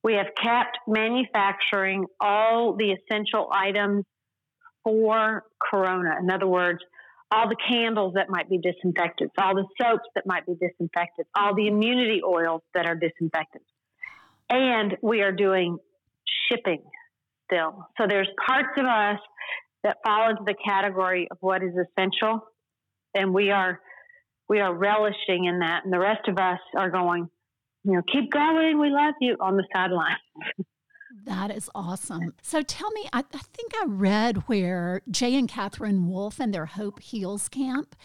We 0.05 0.14
have 0.14 0.28
kept 0.40 0.78
manufacturing 0.86 2.07
all 2.20 2.76
the 2.76 2.92
essential 2.92 3.48
items 3.52 4.05
for 4.84 5.42
Corona. 5.61 6.14
In 6.20 6.30
other 6.30 6.46
words, 6.46 6.78
all 7.30 7.48
the 7.48 7.57
candles 7.68 8.14
that 8.14 8.30
might 8.30 8.48
be 8.48 8.59
disinfectants, 8.59 9.34
all 9.38 9.55
the 9.55 9.66
soaps 9.80 10.09
that 10.14 10.24
might 10.24 10.46
be 10.46 10.55
disinfectants, 10.55 11.30
all 11.36 11.55
the 11.55 11.66
immunity 11.66 12.22
oils 12.24 12.62
that 12.74 12.86
are 12.86 12.94
disinfectants. 12.94 13.67
And 14.51 14.96
we 15.03 15.22
are 15.22 15.32
doing 15.32 15.78
shipping 16.51 16.82
still. 17.46 17.86
So 17.99 18.07
there's 18.09 18.28
parts 18.46 18.68
of 18.78 18.84
us 18.84 19.20
that 19.84 19.99
fall 20.05 20.30
into 20.30 20.42
the 20.44 20.55
category 20.66 21.28
of 21.30 21.38
what 21.40 21.62
is 21.62 21.72
essential 21.74 22.40
and 23.14 23.32
we 23.32 23.51
are 23.51 23.80
we 24.49 24.61
are 24.61 24.74
relishing 24.74 25.44
in 25.44 25.59
that 25.61 25.84
and 25.84 25.92
the 25.92 25.99
rest 25.99 26.26
of 26.26 26.38
us 26.38 26.59
are 26.76 26.90
going, 26.90 27.28
you 27.84 27.92
know, 27.92 28.03
keep 28.11 28.30
going, 28.30 28.80
we 28.80 28.88
love 28.90 29.14
you 29.20 29.36
on 29.40 29.57
the 29.57 29.64
sidelines. 29.74 30.18
That 31.24 31.51
is 31.51 31.70
awesome. 31.74 32.34
So 32.42 32.62
tell 32.62 32.90
me, 32.92 33.09
I, 33.12 33.20
I, 33.20 33.38
think 33.38 33.72
I 33.80 33.84
read 33.86 34.49
where 34.49 35.03
Jay 35.11 35.34
and 35.36 35.49
Katherine 35.49 36.09
Wolf 36.09 36.38
and 36.38 36.55
their 36.55 36.66
Hope 36.66 37.01
Heals 37.01 37.49
camp, 37.49 37.96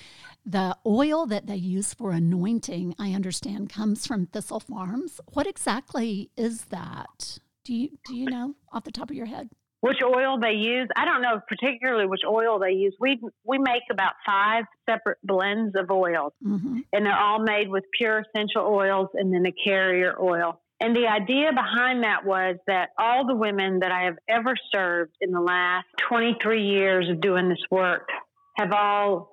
the 0.46 0.78
oil 0.86 1.26
that 1.28 1.48
they 1.48 1.56
use 1.56 1.94
for 1.94 2.12
anointing, 2.12 2.96
I 3.00 3.14
understand, 3.14 3.70
comes 3.70 4.06
from 4.06 4.28
Thistle 4.28 4.60
Farms. 4.60 5.22
What 5.34 5.48
exactly 5.48 6.30
is 6.36 6.66
that? 6.66 7.39
Do 7.64 7.74
you 7.74 7.89
do 8.06 8.16
you 8.16 8.26
know 8.26 8.56
off 8.72 8.84
the 8.84 8.91
top 8.91 9.10
of 9.10 9.16
your 9.16 9.26
head? 9.26 9.50
Which 9.80 10.02
oil 10.02 10.39
they 10.39 10.54
use? 10.54 10.88
I 10.96 11.06
don't 11.06 11.22
know 11.22 11.41
particularly 11.48 12.06
which 12.06 12.22
oil 12.28 12.60
they 12.60 12.72
use. 12.72 12.96
We 13.00 13.20
we 13.46 13.58
make 13.58 13.84
about 13.91 14.14
five 14.26 14.66
separate 14.89 15.20
blends 15.24 15.76
of 15.76 15.89
oils, 15.91 16.34
mm-hmm. 16.46 16.80
and 16.91 17.06
they're 17.06 17.18
all 17.18 17.39
made 17.39 17.70
with 17.70 17.86
pure 17.98 18.26
essential 18.26 18.66
oils 18.66 19.10
and 19.14 19.34
then 19.34 19.46
a 19.46 19.52
carrier 19.52 20.16
oil. 20.22 20.60
And 20.80 20.94
the 20.94 21.08
idea 21.08 21.52
behind 21.54 22.04
that 22.04 22.26
was 22.26 22.58
that 22.68 22.89
all 22.98 23.26
the 23.26 23.36
women 23.36 23.80
that 23.80 23.91
I 23.91 24.04
have 24.04 24.18
ever 24.28 24.56
served 24.74 25.16
in 25.22 25.32
the 25.32 25.39
last 25.39 25.86
23 26.10 26.66
years 26.66 27.10
of 27.10 27.22
doing 27.22 27.48
this 27.48 27.64
work 27.72 28.10
have 28.58 28.74
all 28.74 29.33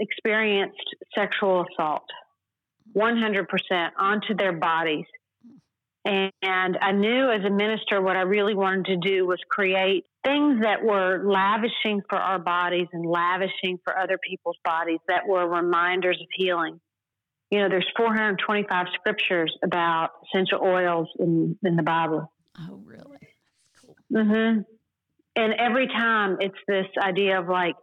experienced 0.00 0.96
sexual 1.14 1.64
assault 1.70 2.04
100% 2.96 3.46
onto 3.98 4.34
their 4.34 4.52
bodies. 4.52 5.06
And 6.04 6.76
I 6.80 6.90
knew 6.92 7.30
as 7.30 7.44
a 7.44 7.50
minister 7.50 8.02
what 8.02 8.16
I 8.16 8.22
really 8.22 8.54
wanted 8.54 8.86
to 8.86 8.96
do 8.96 9.24
was 9.24 9.38
create 9.48 10.04
things 10.24 10.62
that 10.62 10.82
were 10.82 11.22
lavishing 11.24 12.02
for 12.08 12.18
our 12.18 12.40
bodies 12.40 12.88
and 12.92 13.06
lavishing 13.06 13.78
for 13.84 13.96
other 13.96 14.18
people's 14.18 14.58
bodies 14.64 14.98
that 15.06 15.26
were 15.26 15.46
reminders 15.48 16.18
of 16.20 16.26
healing 16.34 16.80
you 17.52 17.58
know, 17.58 17.68
there's 17.68 17.86
425 17.98 18.86
scriptures 18.94 19.54
about 19.62 20.12
essential 20.24 20.60
oils 20.62 21.08
in, 21.18 21.58
in 21.62 21.76
the 21.76 21.82
Bible. 21.82 22.32
Oh, 22.58 22.80
really? 22.82 23.18
That's 23.20 23.84
cool. 23.84 23.96
Mm-hmm. 24.10 24.60
And 25.36 25.54
every 25.58 25.86
time 25.86 26.38
it's 26.40 26.56
this 26.66 26.86
idea 26.98 27.38
of 27.38 27.50
like, 27.50 27.74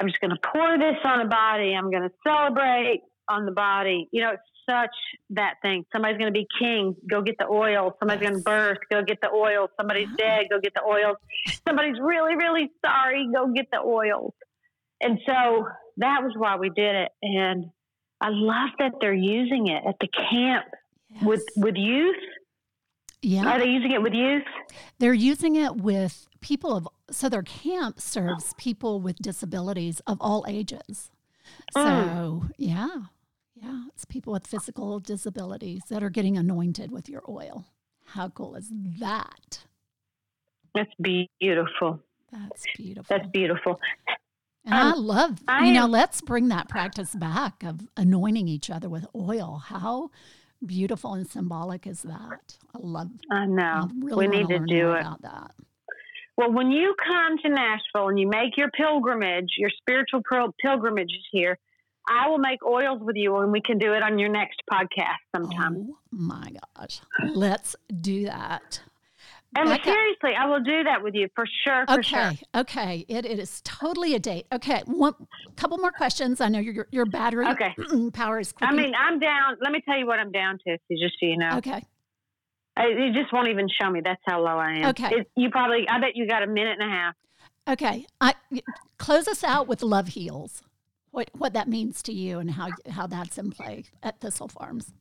I'm 0.00 0.08
just 0.08 0.20
going 0.20 0.30
to 0.30 0.40
pour 0.52 0.78
this 0.78 0.96
on 1.04 1.18
the 1.18 1.28
body. 1.28 1.74
I'm 1.74 1.90
going 1.90 2.02
to 2.02 2.12
celebrate 2.26 3.02
on 3.28 3.44
the 3.44 3.52
body. 3.52 4.08
You 4.12 4.22
know, 4.22 4.30
it's 4.30 4.42
such 4.68 4.94
that 5.30 5.54
thing. 5.62 5.84
Somebody's 5.92 6.18
going 6.18 6.32
to 6.32 6.38
be 6.38 6.46
king. 6.58 6.96
Go 7.08 7.20
get 7.22 7.36
the 7.38 7.46
oil. 7.46 7.94
Somebody's 7.98 8.22
going 8.22 8.38
to 8.38 8.42
birth. 8.42 8.78
Go 8.90 9.02
get 9.02 9.20
the 9.20 9.30
oil. 9.30 9.68
Somebody's 9.78 10.08
uh-huh. 10.08 10.16
dead. 10.18 10.46
Go 10.50 10.58
get 10.60 10.72
the 10.74 10.82
oil. 10.82 11.14
Somebody's 11.66 12.00
really, 12.00 12.34
really 12.34 12.70
sorry. 12.84 13.28
Go 13.32 13.52
get 13.52 13.66
the 13.70 13.80
oils. 13.80 14.32
And 15.02 15.18
so 15.26 15.66
that 15.98 16.22
was 16.22 16.32
why 16.36 16.56
we 16.56 16.70
did 16.70 16.94
it. 16.94 17.12
And 17.22 17.66
I 18.20 18.28
love 18.30 18.70
that 18.78 18.92
they're 19.00 19.12
using 19.12 19.68
it 19.68 19.82
at 19.86 19.96
the 20.00 20.08
camp 20.08 20.66
yes. 21.10 21.24
with 21.24 21.44
with 21.56 21.74
youth. 21.76 22.16
Yeah. 23.22 23.46
Are 23.46 23.58
they 23.58 23.68
using 23.68 23.92
it 23.92 24.02
with 24.02 24.14
youth? 24.14 24.44
They're 24.98 25.12
using 25.12 25.56
it 25.56 25.76
with 25.76 26.26
people 26.40 26.74
of 26.76 26.88
so 27.10 27.28
their 27.28 27.42
camp 27.42 28.00
serves 28.00 28.54
people 28.56 29.00
with 29.00 29.16
disabilities 29.18 30.00
of 30.06 30.18
all 30.20 30.44
ages. 30.48 31.10
So, 31.72 31.80
mm. 31.80 32.50
yeah. 32.56 32.88
Yeah, 33.54 33.82
it's 33.88 34.06
people 34.06 34.32
with 34.32 34.46
physical 34.46 35.00
disabilities 35.00 35.82
that 35.90 36.02
are 36.02 36.08
getting 36.08 36.38
anointed 36.38 36.90
with 36.90 37.10
your 37.10 37.22
oil. 37.28 37.66
How 38.06 38.28
cool 38.28 38.54
is 38.54 38.70
that? 39.00 39.64
That's 40.74 40.94
beautiful. 40.98 42.00
That's 42.32 42.64
beautiful. 42.76 43.16
That's 43.16 43.28
beautiful. 43.30 43.78
And 44.64 44.74
um, 44.74 44.92
I 44.92 44.94
love, 44.94 45.38
I 45.46 45.66
you 45.66 45.72
know, 45.72 45.86
let's 45.86 46.20
bring 46.20 46.48
that 46.48 46.68
practice 46.68 47.14
back 47.14 47.62
of 47.62 47.88
anointing 47.96 48.48
each 48.48 48.70
other 48.70 48.88
with 48.88 49.06
oil. 49.14 49.62
How 49.66 50.10
beautiful 50.64 51.14
and 51.14 51.28
symbolic 51.28 51.86
is 51.86 52.02
that? 52.02 52.58
I 52.74 52.78
love. 52.80 53.10
I 53.30 53.46
know. 53.46 53.62
I 53.62 53.88
really 54.02 54.28
we 54.28 54.36
need 54.36 54.48
to 54.48 54.58
do 54.60 54.92
it. 54.92 55.00
About 55.00 55.22
that. 55.22 55.52
Well, 56.36 56.52
when 56.52 56.70
you 56.70 56.94
come 57.02 57.36
to 57.38 57.48
Nashville 57.48 58.08
and 58.08 58.18
you 58.18 58.28
make 58.28 58.56
your 58.56 58.70
pilgrimage, 58.70 59.50
your 59.58 59.70
spiritual 59.70 60.22
pilgrimage 60.62 61.10
is 61.10 61.26
here, 61.30 61.58
I 62.08 62.28
will 62.28 62.38
make 62.38 62.64
oils 62.64 63.00
with 63.02 63.16
you, 63.16 63.36
and 63.36 63.52
we 63.52 63.60
can 63.60 63.78
do 63.78 63.92
it 63.92 64.02
on 64.02 64.18
your 64.18 64.30
next 64.30 64.62
podcast 64.72 65.18
sometime. 65.36 65.88
Oh 65.90 65.96
my 66.10 66.52
gosh, 66.76 67.00
let's 67.34 67.76
do 68.00 68.24
that. 68.24 68.80
And 69.56 69.68
Becca. 69.68 69.84
seriously, 69.84 70.36
I 70.38 70.46
will 70.46 70.60
do 70.60 70.84
that 70.84 71.02
with 71.02 71.14
you 71.14 71.28
for 71.34 71.44
sure. 71.64 71.84
For 71.86 71.94
okay, 71.94 72.02
sure. 72.02 72.60
okay, 72.60 73.04
it, 73.08 73.24
it 73.24 73.38
is 73.40 73.60
totally 73.62 74.14
a 74.14 74.20
date. 74.20 74.46
Okay, 74.52 74.82
one 74.86 75.14
couple 75.56 75.76
more 75.78 75.90
questions. 75.90 76.40
I 76.40 76.48
know 76.48 76.60
your 76.60 76.86
your 76.92 77.06
battery 77.06 77.46
okay. 77.48 77.74
Mm, 77.90 78.12
power 78.12 78.38
is. 78.38 78.54
I 78.60 78.72
mean, 78.72 78.92
I'm 78.94 79.18
down. 79.18 79.56
Let 79.60 79.72
me 79.72 79.82
tell 79.84 79.98
you 79.98 80.06
what 80.06 80.20
I'm 80.20 80.30
down 80.30 80.58
to, 80.66 80.78
just 80.96 81.14
so 81.18 81.26
you 81.26 81.36
know. 81.36 81.56
Okay. 81.56 81.82
I, 82.76 82.86
you 82.86 83.12
just 83.12 83.32
won't 83.32 83.48
even 83.48 83.68
show 83.80 83.90
me. 83.90 84.00
That's 84.04 84.22
how 84.24 84.40
low 84.40 84.56
I 84.56 84.76
am. 84.76 84.84
Okay. 84.90 85.08
It, 85.10 85.30
you 85.36 85.50
probably. 85.50 85.88
I 85.88 85.98
bet 85.98 86.10
you 86.14 86.28
got 86.28 86.44
a 86.44 86.46
minute 86.46 86.78
and 86.78 86.88
a 86.88 86.94
half. 86.94 87.14
Okay. 87.68 88.06
I 88.20 88.34
close 88.98 89.26
us 89.26 89.42
out 89.42 89.66
with 89.66 89.82
love 89.82 90.08
heals. 90.08 90.62
What 91.10 91.30
what 91.36 91.54
that 91.54 91.68
means 91.68 92.02
to 92.04 92.12
you 92.12 92.38
and 92.38 92.52
how 92.52 92.68
how 92.88 93.08
that's 93.08 93.36
in 93.36 93.50
play 93.50 93.86
at 94.00 94.20
Thistle 94.20 94.46
Farms. 94.46 94.92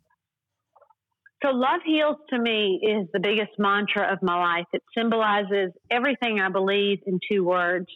So, 1.44 1.52
love 1.52 1.80
heals 1.86 2.18
to 2.32 2.40
me 2.40 2.82
is 2.84 3.08
the 3.14 3.20
biggest 3.20 3.52
mantra 3.58 4.12
of 4.12 4.20
my 4.22 4.38
life. 4.38 4.66
It 4.74 4.84
symbolizes 4.98 5.72
everything 5.90 6.40
I 6.40 6.50
believe 6.50 7.00
in 7.06 7.20
two 7.32 7.46
words. 7.46 7.88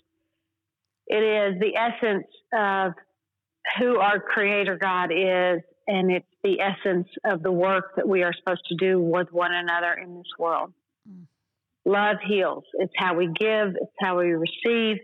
It 1.07 1.17
is 1.17 1.59
the 1.59 1.75
essence 1.75 2.27
of 2.57 2.93
who 3.77 3.97
our 3.99 4.19
Creator 4.19 4.77
God 4.81 5.11
is, 5.11 5.61
and 5.87 6.11
it's 6.11 6.25
the 6.43 6.59
essence 6.61 7.07
of 7.25 7.43
the 7.43 7.51
work 7.51 7.95
that 7.97 8.07
we 8.07 8.23
are 8.23 8.33
supposed 8.33 8.63
to 8.69 8.75
do 8.75 8.99
with 8.99 9.27
one 9.31 9.53
another 9.53 9.93
in 9.93 10.15
this 10.15 10.31
world. 10.39 10.71
Mm. 11.09 11.25
Love 11.85 12.17
heals. 12.25 12.63
It's 12.75 12.93
how 12.97 13.15
we 13.15 13.25
give, 13.25 13.75
it's 13.75 13.91
how 13.99 14.19
we 14.19 14.31
receive, 14.33 14.97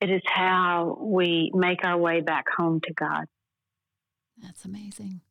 it 0.00 0.10
is 0.10 0.22
how 0.26 0.98
we 1.00 1.50
make 1.54 1.84
our 1.84 1.98
way 1.98 2.20
back 2.20 2.44
home 2.56 2.80
to 2.86 2.94
God. 2.94 3.24
That's 4.40 4.64
amazing. 4.64 5.22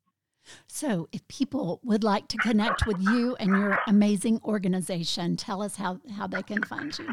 So, 0.67 1.07
if 1.11 1.27
people 1.27 1.79
would 1.83 2.03
like 2.03 2.27
to 2.29 2.37
connect 2.37 2.85
with 2.85 3.01
you 3.01 3.35
and 3.39 3.49
your 3.49 3.79
amazing 3.87 4.39
organization, 4.43 5.35
tell 5.35 5.61
us 5.61 5.75
how, 5.75 5.99
how 6.15 6.27
they 6.27 6.43
can 6.43 6.63
find 6.63 6.97
you. 6.97 7.07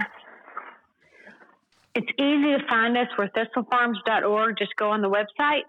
It's 1.95 2.09
easy 2.19 2.57
to 2.57 2.67
find 2.69 2.97
us. 2.97 3.09
We're 3.19 3.29
thistlefarms.org. 3.29 4.57
Just 4.59 4.75
go 4.77 4.91
on 4.91 5.03
the 5.03 5.11
website, 5.11 5.63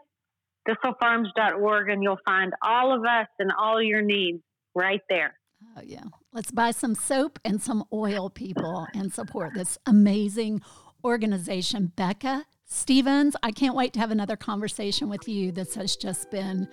thistlefarms.org, 0.67 1.89
and 1.89 2.01
you'll 2.01 2.19
find 2.25 2.53
all 2.61 2.95
of 2.95 3.03
us 3.03 3.27
and 3.39 3.51
all 3.51 3.81
your 3.81 4.01
needs 4.01 4.41
right 4.73 5.01
there. 5.09 5.33
Oh, 5.77 5.81
yeah. 5.83 6.03
Let's 6.31 6.51
buy 6.51 6.71
some 6.71 6.95
soap 6.95 7.39
and 7.43 7.61
some 7.61 7.83
oil, 7.91 8.29
people, 8.29 8.87
and 8.93 9.13
support 9.13 9.53
this 9.53 9.77
amazing 9.85 10.61
organization. 11.03 11.91
Becca 11.95 12.45
Stevens, 12.65 13.35
I 13.43 13.51
can't 13.51 13.75
wait 13.75 13.93
to 13.93 13.99
have 13.99 14.09
another 14.09 14.35
conversation 14.35 15.07
with 15.07 15.27
you. 15.27 15.51
This 15.51 15.75
has 15.75 15.95
just 15.95 16.31
been 16.31 16.67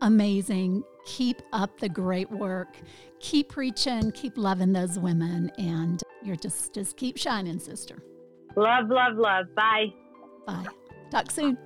amazing. 0.00 0.84
Keep 1.06 1.42
up 1.52 1.78
the 1.80 1.88
great 1.88 2.30
work. 2.30 2.76
Keep 3.20 3.50
preaching, 3.50 4.12
keep 4.12 4.36
loving 4.36 4.72
those 4.72 4.98
women, 4.98 5.50
and 5.58 6.02
you're 6.22 6.36
just 6.36 6.72
just 6.74 6.96
keep 6.96 7.16
shining, 7.16 7.58
sister. 7.58 8.02
Love, 8.56 8.88
love, 8.88 9.16
love. 9.16 9.54
Bye. 9.54 9.92
Bye. 10.46 10.66
Talk 11.10 11.30
soon. 11.30 11.58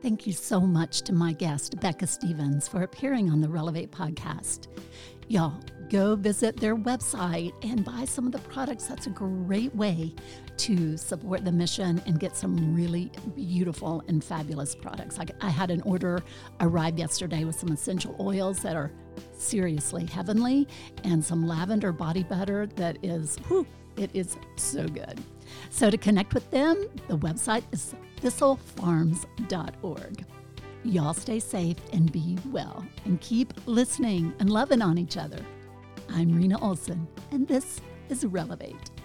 Thank 0.00 0.26
you 0.26 0.32
so 0.32 0.60
much 0.60 1.02
to 1.02 1.12
my 1.12 1.32
guest, 1.32 1.80
Becca 1.80 2.06
Stevens, 2.06 2.68
for 2.68 2.82
appearing 2.82 3.30
on 3.30 3.40
the 3.40 3.48
Relevate 3.48 3.90
podcast. 3.90 4.68
Y'all, 5.26 5.60
go 5.88 6.16
visit 6.16 6.56
their 6.56 6.76
website 6.76 7.52
and 7.62 7.84
buy 7.84 8.04
some 8.04 8.26
of 8.26 8.32
the 8.32 8.38
products. 8.40 8.86
That's 8.86 9.06
a 9.06 9.10
great 9.10 9.74
way 9.74 10.14
to 10.58 10.96
support 10.96 11.44
the 11.44 11.52
mission 11.52 12.02
and 12.06 12.18
get 12.18 12.36
some 12.36 12.74
really 12.74 13.10
beautiful 13.34 14.02
and 14.08 14.22
fabulous 14.22 14.74
products. 14.74 15.18
I, 15.18 15.26
I 15.40 15.50
had 15.50 15.70
an 15.70 15.82
order 15.82 16.22
arrive 16.60 16.98
yesterday 16.98 17.44
with 17.44 17.58
some 17.58 17.70
essential 17.70 18.16
oils 18.20 18.60
that 18.60 18.76
are 18.76 18.92
seriously 19.36 20.06
heavenly 20.06 20.68
and 21.04 21.24
some 21.24 21.46
lavender 21.46 21.92
body 21.92 22.22
butter 22.22 22.66
that 22.76 22.98
is, 23.04 23.36
whew, 23.48 23.66
it 23.96 24.10
is 24.14 24.36
so 24.56 24.86
good. 24.86 25.20
So 25.70 25.90
to 25.90 25.96
connect 25.96 26.34
with 26.34 26.50
them, 26.50 26.88
the 27.08 27.18
website 27.18 27.64
is 27.72 27.94
thistlefarms.org. 28.20 30.24
Y'all 30.84 31.14
stay 31.14 31.40
safe 31.40 31.76
and 31.92 32.12
be 32.12 32.38
well 32.46 32.84
and 33.04 33.20
keep 33.20 33.52
listening 33.66 34.32
and 34.38 34.50
loving 34.50 34.82
on 34.82 34.98
each 34.98 35.16
other. 35.16 35.44
I'm 36.10 36.34
Rena 36.34 36.58
Olson, 36.60 37.06
and 37.30 37.46
this 37.46 37.80
is 38.08 38.24
Relevate. 38.24 38.97